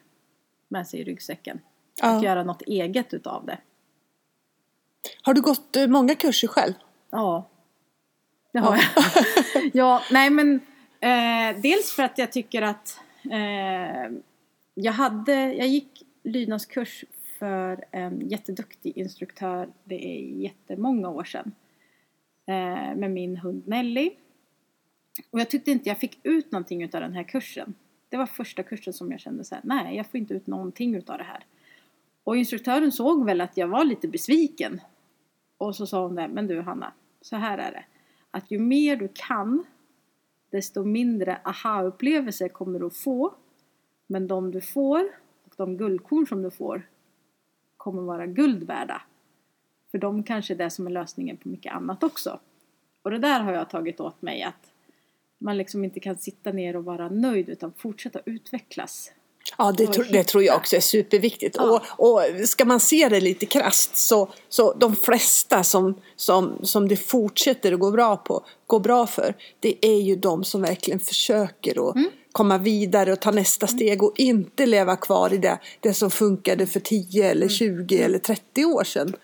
med 0.68 0.86
sig 0.86 1.00
i 1.00 1.04
ryggsäcken 1.04 1.60
att 2.02 2.22
Ja. 2.22 2.24
göra 2.24 2.44
något 2.44 2.62
eget 2.62 3.14
utav 3.14 3.46
det. 3.46 3.58
Har 5.22 5.34
du 5.34 5.40
gått 5.40 5.76
eh, 5.76 5.86
många 5.86 6.14
kurser 6.14 6.48
själv? 6.48 6.72
Ja, 7.10 7.48
det 8.52 8.58
har 8.58 8.76
jag. 8.76 8.84
ja, 9.72 10.02
nej 10.10 10.30
men 10.30 10.54
eh, 11.00 11.60
dels 11.62 11.92
för 11.92 12.02
att 12.02 12.18
jag 12.18 12.32
tycker 12.32 12.62
att 12.62 13.00
eh, 13.30 14.10
jag 14.74 14.92
hade, 14.92 15.52
jag 15.52 15.68
gick 15.68 16.02
lydnadskurs 16.22 17.04
för 17.38 17.84
en 17.90 18.28
jätteduktig 18.28 18.96
instruktör, 18.98 19.68
det 19.84 20.04
är 20.06 20.42
jättemånga 20.42 21.08
år 21.08 21.24
sedan, 21.24 21.52
Eh, 22.50 22.96
med 22.96 23.10
min 23.10 23.36
hund 23.36 23.62
Nelly. 23.66 24.10
Och 25.30 25.40
jag 25.40 25.50
tyckte 25.50 25.70
inte 25.70 25.88
jag 25.88 25.98
fick 25.98 26.20
ut 26.22 26.52
någonting 26.52 26.84
av 26.84 26.90
den 26.90 27.12
här 27.12 27.22
kursen. 27.22 27.74
Det 28.08 28.16
var 28.16 28.26
första 28.26 28.62
kursen 28.62 28.92
som 28.92 29.10
jag 29.10 29.20
kände 29.20 29.44
så 29.44 29.54
här, 29.54 29.62
nej 29.64 29.96
jag 29.96 30.06
får 30.06 30.20
inte 30.20 30.34
ut 30.34 30.46
någonting 30.46 30.96
av 30.96 31.18
det 31.18 31.24
här. 31.24 31.44
Och 32.24 32.36
instruktören 32.36 32.92
såg 32.92 33.24
väl 33.26 33.40
att 33.40 33.56
jag 33.56 33.68
var 33.68 33.84
lite 33.84 34.08
besviken. 34.08 34.80
Och 35.58 35.76
så 35.76 35.86
sa 35.86 36.02
hon 36.02 36.14
det, 36.14 36.28
men 36.28 36.46
du 36.46 36.60
Hanna, 36.60 36.92
så 37.20 37.36
här 37.36 37.58
är 37.58 37.72
det. 37.72 37.84
Att 38.30 38.50
ju 38.50 38.58
mer 38.58 38.96
du 38.96 39.08
kan, 39.14 39.64
desto 40.50 40.84
mindre 40.84 41.40
aha-upplevelser 41.44 42.48
kommer 42.48 42.78
du 42.78 42.86
att 42.86 42.96
få. 42.96 43.34
Men 44.06 44.26
de 44.26 44.50
du 44.50 44.60
får 44.60 45.00
och 45.44 45.54
de 45.56 45.76
guldkorn 45.76 46.26
som 46.26 46.42
du 46.42 46.50
får 46.50 46.82
kommer 47.76 48.02
vara 48.02 48.26
guld 48.26 48.62
värda. 48.62 49.02
För 49.90 49.98
de 49.98 50.22
kanske 50.22 50.54
är 50.54 50.58
det 50.58 50.70
som 50.70 50.86
är 50.86 50.90
lösningen 50.90 51.36
på 51.36 51.48
mycket 51.48 51.72
annat 51.72 52.02
också. 52.02 52.40
Och 53.02 53.10
det 53.10 53.18
där 53.18 53.40
har 53.40 53.52
jag 53.52 53.70
tagit 53.70 54.00
åt 54.00 54.22
mig 54.22 54.42
att 54.42 54.70
man 55.40 55.58
liksom 55.58 55.84
inte 55.84 56.00
kan 56.00 56.16
sitta 56.16 56.52
ner 56.52 56.76
och 56.76 56.84
vara 56.84 57.08
nöjd 57.08 57.48
utan 57.48 57.72
fortsätta 57.76 58.20
utvecklas. 58.24 59.10
Ja, 59.58 59.72
det, 59.72 59.86
tro, 59.86 60.04
det 60.12 60.24
tror 60.24 60.42
jag 60.44 60.56
också 60.56 60.76
är 60.76 60.80
superviktigt. 60.80 61.56
Ja. 61.58 61.82
Och, 61.98 62.10
och 62.10 62.48
ska 62.48 62.64
man 62.64 62.80
se 62.80 63.08
det 63.08 63.20
lite 63.20 63.46
krasst 63.46 63.96
så, 63.96 64.28
så 64.48 64.72
de 64.72 64.96
flesta 64.96 65.64
som, 65.64 65.94
som, 66.16 66.58
som 66.62 66.88
det 66.88 66.96
fortsätter 66.96 67.72
att 67.72 67.80
gå 67.80 67.90
bra, 67.90 68.16
på, 68.16 68.44
gå 68.66 68.78
bra 68.78 69.06
för, 69.06 69.34
det 69.60 69.86
är 69.86 70.00
ju 70.00 70.16
de 70.16 70.44
som 70.44 70.62
verkligen 70.62 71.00
försöker 71.00 71.88
att 71.90 71.96
Mm. 71.96 72.10
komma 72.32 72.58
vidare 72.58 73.12
och 73.12 73.20
ta 73.20 73.30
nästa 73.30 73.66
steg 73.66 74.02
och 74.02 74.12
inte 74.16 74.66
leva 74.66 74.96
kvar 74.96 75.32
i 75.34 75.36
det, 75.38 75.58
det 75.80 75.94
som 75.94 76.10
funkade 76.10 76.66
för 76.66 76.80
10 76.80 77.24
Mm. 77.24 77.36
eller 77.36 77.48
20 77.48 78.02
eller 78.02 78.18
30 78.18 78.64
år 78.64 78.84
sedan. 78.84 79.14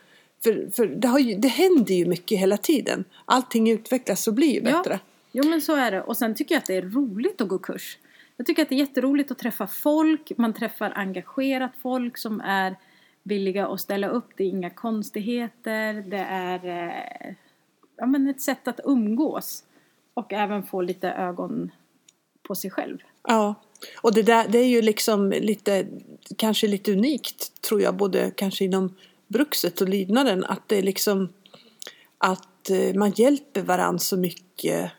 För, 0.47 0.71
för 0.71 0.87
det, 0.87 1.09
har 1.09 1.19
ju, 1.19 1.35
det 1.35 1.49
händer 1.49 1.95
ju 1.95 2.07
mycket 2.07 2.39
hela 2.39 2.57
tiden. 2.57 3.05
Allting 3.25 3.71
utvecklas 3.71 4.29
och 4.29 4.35
blir 4.35 4.55
ju 4.55 4.61
bättre. 4.61 4.93
Ja, 4.93 4.99
jo 5.33 5.45
men 5.45 5.61
så 5.61 5.75
är 5.75 5.91
det. 5.91 6.03
Och 6.03 6.17
sen 6.17 6.35
tycker 6.35 6.55
jag 6.55 6.61
att 6.61 6.67
det 6.67 6.77
är 6.77 6.83
roligt 6.83 7.41
att 7.41 7.49
gå 7.49 7.59
kurs. 7.59 7.99
Jag 8.37 8.47
tycker 8.47 8.63
att 8.63 8.69
det 8.69 8.75
är 8.75 8.79
jätteroligt 8.79 9.31
att 9.31 9.39
träffa 9.39 9.67
folk. 9.67 10.33
Man 10.37 10.53
träffar 10.53 10.93
engagerat 10.97 11.71
folk 11.83 12.19
som 12.19 12.41
är 12.41 12.77
villiga 13.23 13.67
att 13.67 13.81
ställa 13.81 14.09
upp. 14.09 14.29
Det 14.37 14.45
är 14.45 14.49
inga 14.49 14.71
konstigheter. 14.71 15.95
Det 15.95 16.27
är 16.31 16.65
eh, 16.67 17.35
ja, 17.97 18.07
men 18.07 18.29
ett 18.29 18.41
sätt 18.41 18.69
att 18.69 18.81
umgås. 18.85 19.65
Och 20.15 20.33
även 20.33 20.63
få 20.63 20.81
lite 20.81 21.11
ögon 21.11 21.71
på 22.43 22.55
sig 22.55 22.71
själv. 22.71 22.99
Ja, 23.29 23.55
och 24.03 24.15
det, 24.15 24.23
där, 24.23 24.49
det 24.49 24.59
är 24.59 24.69
ju 24.69 24.83
liksom 24.83 25.31
lite, 25.31 25.87
kanske 26.37 26.67
lite 26.67 26.93
unikt 26.93 27.63
tror 27.63 27.81
jag, 27.81 27.97
både 27.97 28.31
kanske 28.31 28.65
inom 28.65 28.95
bruxet 29.29 29.81
och 29.81 29.89
lydnaden, 29.89 30.45
att 30.45 30.69
det 30.69 30.77
är 30.79 30.83
liksom 30.83 31.29
att 32.19 32.71
eh, 32.71 32.95
man 32.95 33.11
hjälper 33.11 33.63
varandra 33.63 33.99
så 33.99 34.17
mycket 34.17 34.91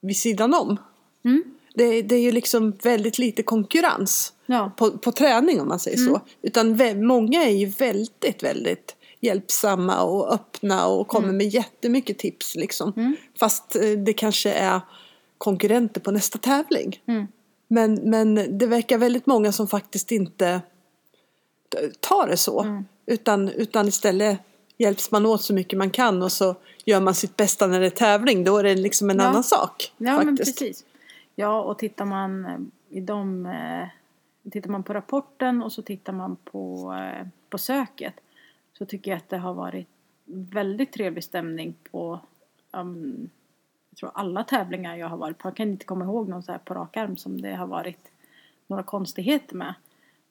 vid 0.00 0.16
sidan 0.16 0.54
om. 0.54 0.76
Mm. 1.24 1.44
Det, 1.74 2.02
det 2.02 2.14
är 2.14 2.20
ju 2.20 2.32
liksom 2.32 2.70
väldigt 2.82 3.18
lite 3.18 3.42
konkurrens 3.42 4.32
Ja. 4.46 4.72
på, 4.76 4.90
på 4.98 5.12
träning 5.12 5.60
om 5.60 5.68
man 5.68 5.78
säger 5.78 5.96
så. 5.96 6.08
Mm. 6.08 6.20
Utan 6.42 6.76
vä- 6.76 7.02
många 7.02 7.44
är 7.44 7.50
ju 7.50 7.66
väldigt, 7.66 8.42
väldigt 8.42 8.96
hjälpsamma 9.20 10.02
och 10.02 10.34
öppna 10.34 10.86
och 10.86 11.08
kommer 11.08 11.32
med 11.32 11.48
jättemycket 11.48 12.18
tips 12.18 12.54
liksom. 12.54 12.92
Mm. 12.96 13.16
Fast 13.38 13.76
eh, 13.76 13.90
det 13.90 14.12
kanske 14.12 14.52
är 14.52 14.80
konkurrenter 15.38 16.00
på 16.00 16.10
nästa 16.10 16.38
tävling. 16.38 17.00
Mm. 17.06 17.26
Men, 17.68 17.94
men 17.94 18.58
det 18.58 18.66
verkar 18.66 18.98
väldigt 18.98 19.26
många 19.26 19.52
som 19.52 19.68
faktiskt 19.68 20.12
inte 20.12 20.60
tar 22.00 22.26
det 22.26 22.36
så. 22.36 22.60
Mm. 22.62 22.84
Utan, 23.06 23.48
utan 23.48 23.88
istället 23.88 24.38
hjälps 24.78 25.10
man 25.10 25.26
åt 25.26 25.42
så 25.42 25.54
mycket 25.54 25.78
man 25.78 25.90
kan 25.90 26.22
och 26.22 26.32
så 26.32 26.54
gör 26.84 27.00
man 27.00 27.14
sitt 27.14 27.36
bästa 27.36 27.66
när 27.66 27.80
det 27.80 27.86
är 27.86 27.90
tävling. 27.90 28.44
Då 28.44 28.56
är 28.58 28.62
det 28.62 28.74
liksom 28.74 29.10
en 29.10 29.18
Ja. 29.18 29.24
annan 29.24 29.44
sak. 29.44 29.92
Ja, 29.98 30.16
men 30.24 30.36
faktiskt. 30.36 30.58
precis. 30.58 30.84
Ja, 31.34 31.60
och 31.62 31.78
tittar 31.78 32.04
man 32.04 32.44
eh, 32.44 32.58
i 32.96 33.00
de... 33.00 33.46
eh, 33.46 33.88
Tittar 34.50 34.70
man 34.70 34.82
på 34.82 34.92
rapporten 34.94 35.62
och 35.62 35.72
så 35.72 35.82
tittar 35.82 36.12
man 36.12 36.36
på, 36.36 36.92
eh, 36.94 37.26
på 37.50 37.58
söket 37.58 38.14
så 38.78 38.86
tycker 38.86 39.10
jag 39.10 39.18
att 39.18 39.28
det 39.28 39.36
har 39.38 39.54
varit 39.54 39.86
väldigt 40.24 40.92
trevlig 40.92 41.24
stämning 41.24 41.74
på 41.90 42.20
um, 42.72 43.30
jag 43.90 43.96
tror 43.98 44.10
alla 44.14 44.44
tävlingar 44.44 44.96
jag 44.96 45.08
har 45.08 45.16
varit 45.16 45.38
på. 45.38 45.48
Jag 45.48 45.56
kan 45.56 45.68
inte 45.68 45.84
komma 45.84 46.04
ihåg 46.04 46.28
någon 46.28 46.42
så 46.42 46.52
här 46.52 46.58
på 46.58 46.74
rak 46.74 46.96
arm 46.96 47.16
som 47.16 47.40
det 47.42 47.54
har 47.54 47.66
varit 47.66 48.10
några 48.66 48.82
konstigheter 48.82 49.56
med. 49.56 49.74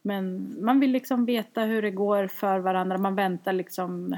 Men 0.01 0.55
man 0.65 0.79
vill 0.79 0.91
liksom 0.91 1.25
veta 1.25 1.61
hur 1.61 1.81
det 1.81 1.91
går 1.91 2.27
för 2.27 2.59
varandra. 2.59 2.97
Man 2.97 3.15
väntar 3.15 3.53
liksom 3.53 4.13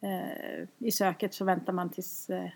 eh, 0.00 0.68
i 0.78 0.90
söket 0.92 1.34
så 1.34 1.44
väntar 1.44 1.72
man 1.72 1.90
tills 1.90 2.30
eh, 2.30 2.48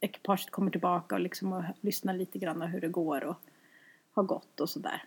ekipaget 0.00 0.50
kommer 0.50 0.70
tillbaka 0.70 1.14
och 1.14 1.20
liksom 1.20 1.52
och 1.52 1.62
lyssnar 1.80 2.14
lite 2.14 2.38
grann 2.38 2.62
hur 2.62 2.80
det 2.80 2.88
går 2.88 3.24
och 3.24 3.36
har 4.12 4.22
gått 4.22 4.60
och 4.60 4.70
sådär. 4.70 5.04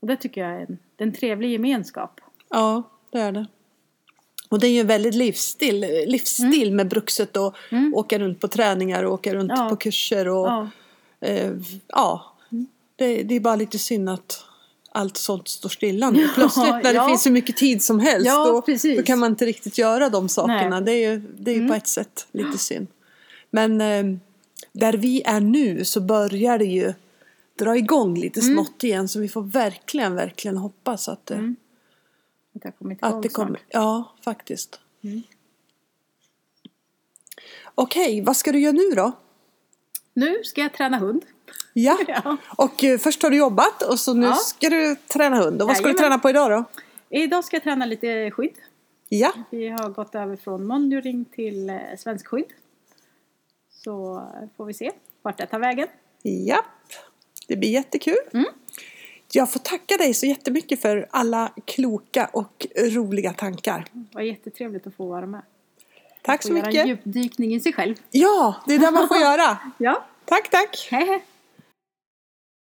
Och 0.00 0.06
det 0.06 0.16
tycker 0.16 0.40
jag 0.40 0.50
är 0.50 0.60
en, 0.60 0.78
det 0.96 1.04
är 1.04 1.06
en 1.08 1.14
trevlig 1.14 1.50
gemenskap. 1.52 2.20
Ja, 2.50 2.82
det 3.10 3.18
är 3.20 3.32
det. 3.32 3.46
Och 4.50 4.58
det 4.60 4.66
är 4.66 4.70
ju 4.70 4.80
en 4.80 4.86
väldigt 4.86 5.14
livsstil, 5.14 5.80
livsstil 6.06 6.72
med 6.72 6.88
bruxet 6.88 7.36
och 7.36 7.56
Mm. 7.72 7.94
åka 7.94 8.18
runt 8.18 8.40
på 8.40 8.48
träningar 8.48 9.02
och 9.04 9.12
åka 9.12 9.34
runt 9.34 9.52
Ja. 9.56 9.68
på 9.70 9.76
kurser. 9.76 10.28
Och, 10.28 10.46
Ja, 10.48 10.70
eh, 11.20 11.52
ja. 11.88 12.32
Det, 12.96 13.22
det 13.22 13.34
är 13.34 13.40
bara 13.40 13.56
lite 13.56 13.78
synd 13.78 14.08
att 14.08 14.44
allt 14.98 15.16
sånt 15.16 15.48
står 15.48 15.68
stilla 15.68 16.10
nu. 16.10 16.28
Plötsligt 16.34 16.66
när 16.66 16.82
det 16.82 16.92
Ja. 16.92 17.06
finns 17.08 17.22
så 17.22 17.30
mycket 17.30 17.56
tid 17.56 17.82
som 17.82 18.00
helst 18.00 18.26
Ja, 18.26 18.44
då, 18.46 18.94
då 18.96 19.02
kan 19.02 19.18
man 19.18 19.30
inte 19.30 19.46
riktigt 19.46 19.78
göra 19.78 20.08
de 20.08 20.28
sakerna. 20.28 20.56
Nej. 20.58 20.66
Mm. 20.66 20.84
Det 20.84 20.92
är 20.92 21.10
ju, 21.10 21.18
det 21.38 21.50
är 21.50 21.54
ju 21.54 21.68
på 21.68 21.74
ett 21.74 21.86
sätt 21.86 22.26
lite 22.32 22.58
synd. 22.58 22.86
Men 23.50 23.80
eh, 23.80 24.04
där 24.72 24.92
vi 24.92 25.22
är 25.22 25.40
nu 25.40 25.84
så 25.84 26.00
börjar 26.00 26.58
det 26.58 26.64
ju 26.64 26.94
dra 27.58 27.76
igång 27.76 28.18
lite 28.18 28.40
Mm. 28.40 28.54
smått 28.54 28.84
igen 28.84 29.08
så 29.08 29.20
vi 29.20 29.28
får 29.28 29.42
verkligen, 29.42 30.14
verkligen 30.14 30.56
hoppas 30.56 31.08
att 31.08 31.26
det, 31.26 31.34
Mm. 31.34 31.56
att 32.56 32.64
jag 32.64 32.70
har 32.70 32.76
kommit 32.78 32.98
igång 32.98 33.16
att 33.16 33.22
det 33.22 33.28
kommer. 33.28 33.60
Ja, 33.68 34.12
faktiskt. 34.24 34.80
Mm. 35.04 35.22
Okej, 37.74 38.20
vad 38.22 38.36
ska 38.36 38.52
du 38.52 38.60
göra 38.60 38.72
nu 38.72 38.90
då? 38.96 39.12
Nu 40.18 40.44
ska 40.44 40.60
jag 40.60 40.72
träna 40.72 40.98
hund. 40.98 41.24
Ja, 41.72 41.98
Ja. 42.08 42.36
och 42.56 42.84
eh, 42.84 42.98
först 42.98 43.22
har 43.22 43.30
du 43.30 43.36
jobbat 43.36 43.82
och 43.82 44.00
så 44.00 44.14
nu 44.14 44.26
Ja. 44.26 44.34
ska 44.34 44.68
du 44.68 44.96
träna 45.06 45.36
hund. 45.36 45.62
Och 45.62 45.68
vad 45.68 45.76
ska 45.76 45.82
du 45.86 45.88
Jajamän. 45.88 46.02
träna 46.10 46.18
på 46.18 46.30
idag 46.30 46.50
då? 46.50 46.64
Idag 47.10 47.44
ska 47.44 47.56
jag 47.56 47.62
träna 47.62 47.86
lite 47.86 48.30
skydd. 48.30 48.54
Ja, 49.08 49.32
Vi 49.50 49.68
har 49.68 49.88
gått 49.88 50.14
över 50.14 50.36
från 50.36 50.66
monitoring 50.66 51.24
till 51.24 51.70
eh, 51.70 51.76
svensk 51.98 52.26
skydd. 52.26 52.44
Så 53.70 54.16
eh, 54.18 54.48
får 54.56 54.64
vi 54.64 54.74
se 54.74 54.90
vart 55.22 55.38
det 55.38 55.46
tar 55.46 55.58
vägen. 55.58 55.88
japp. 56.22 56.64
Det 57.48 57.56
blir 57.56 57.70
jättekul. 57.70 58.16
Mm. 58.32 58.46
Jag 59.32 59.52
får 59.52 59.60
tacka 59.60 59.96
dig 59.96 60.14
så 60.14 60.26
jättemycket 60.26 60.80
för 60.82 61.06
alla 61.10 61.52
kloka 61.64 62.30
och 62.32 62.66
roliga 62.76 63.32
tankar. 63.32 63.84
Det 63.92 64.14
var 64.14 64.22
jättetrevligt 64.22 64.86
att 64.86 64.94
få 64.94 65.06
vara 65.08 65.26
med. 65.26 65.42
Tack 66.28 66.42
så 66.42 66.48
Få 66.48 66.54
göra 66.56 66.66
en 66.66 66.72
mycket. 66.72 66.86
djupdykning 66.88 67.54
i 67.54 67.60
sig 67.60 67.72
själv. 67.72 67.94
Ja, 68.10 68.54
det 68.66 68.74
är 68.74 68.78
det 68.78 68.90
man 68.90 69.08
får 69.08 69.16
göra. 69.28 69.56
Ja, 69.78 70.04
Tack, 70.24 70.50
tack. 70.50 70.88
hej 70.90 71.06
hej! 71.06 71.24